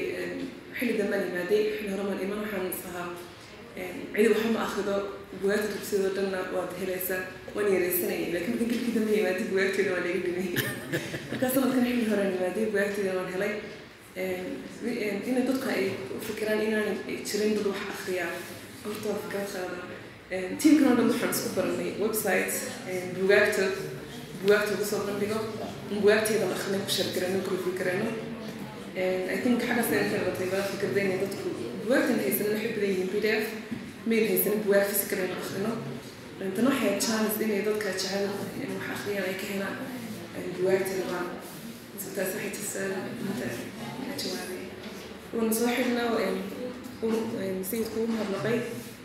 xilli 0.78 0.95
dambaan 1.01 1.24
imaaday 1.30 1.62
xilli 1.74 1.91
hore 1.93 2.05
maan 2.09 2.20
iman 2.26 2.39
waxaan 2.45 2.66
is 2.72 2.80
ahaa 2.91 3.09
cidi 4.14 4.28
waxba 4.33 4.51
ma 4.57 4.61
akrido 4.66 4.95
buwaagta 5.43 5.68
dugsidoo 5.74 6.11
dhanna 6.16 6.41
waad 6.57 6.70
helaysaa 6.80 7.20
waan 7.55 7.68
yareysanayay 7.74 8.26
laakiin 8.35 8.57
markan 8.59 8.70
gelkii 8.72 8.95
dambe 8.97 9.12
imaaday 9.20 9.47
buwaagteeda 9.53 9.91
waan 9.95 10.05
laga 10.09 10.20
dhimay 10.26 10.49
markaa 11.30 11.51
sanadkan 11.55 11.85
xilli 11.89 12.05
horeen 12.11 12.33
imaaday 12.39 12.66
buwaagteeda 12.74 13.12
waan 13.18 13.30
helay 13.37 13.53
inay 14.17 15.43
dadku 15.49 15.69
ay 15.69 15.85
fikiraan 16.27 16.61
inaan 16.61 16.97
jirin 17.25 17.55
dad 17.57 17.67
wax 17.67 17.81
akriya 17.95 18.27
horta 18.85 19.11
fikrad 19.25 19.49
qaada. 19.53 19.79
Tiimkan 20.61 20.89
oo 20.91 20.97
dhan 20.97 21.09
waxaan 21.13 21.31
isku 21.35 21.49
baranay 21.57 21.91
website 22.05 22.53
bugaagta 23.19 23.65
bugaagta 24.43 24.71
ugu 24.75 24.85
soo 24.85 25.01
bandhigo. 25.09 25.39
Bugaagteeda 25.93 26.47
akhrina 26.57 26.79
ku 26.85 26.91
shargarano 26.97 27.39
groupi 27.47 27.71
garano 27.79 28.09
i 29.35 29.37
think 29.43 29.61
xaggaas 29.65 29.89
ay 29.93 30.09
ka 30.11 30.17
qabatay 30.21 30.49
baa 30.53 30.65
fikrada 30.73 31.01
inay 31.05 31.19
dadku 31.25 31.49
bugaagtan 31.85 32.19
haysanin 32.25 32.53
waxay 32.57 32.71
badan 32.77 32.89
yihiin 32.93 33.09
p 33.13 33.17
d 33.25 33.27
f 33.41 33.47
mail 34.09 34.25
haysanin 34.31 34.61
bugaag 34.65 34.85
physical 34.91 35.19
aynu 35.25 35.37
akhrino 35.43 35.73
tan 36.57 36.65
waxay 36.71 36.93
chance 37.05 37.37
inay 37.45 37.61
dadka 37.69 37.89
jecel 37.97 38.25
wax 38.29 38.89
akhriyaan 38.95 39.27
ay 39.31 39.37
ka 39.41 39.47
helaan 39.53 39.77
bugaagta 40.57 40.93
rabaan 41.01 41.27
taas 42.17 42.31
waxay 42.37 42.51
tusaan 42.57 42.93
inta 43.21 43.33
jawaabay 43.41 43.82
waana 45.34 45.53
soo 45.59 45.68
xidhnaa 45.76 46.09
sayidku 47.70 47.99
u 48.05 48.07
mahadnaqay 48.12 48.59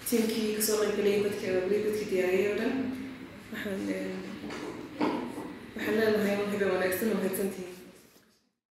tiimkii 0.09 0.55
ka 0.57 0.61
soo 0.67 0.77
qaybgalayay 0.81 1.21
dadka 1.25 1.47
weli 1.63 1.77
dadkii 1.85 2.09
diyaariyay 2.11 2.51
oo 2.51 2.57
dhan 2.61 2.73
waxaan 3.51 3.79
waxaan 5.75 5.95
leenahay 5.99 6.35
habe 6.35 6.43
wanaagsan 6.73 7.09
oo 7.13 7.17
mahadsantihiin 7.21 7.76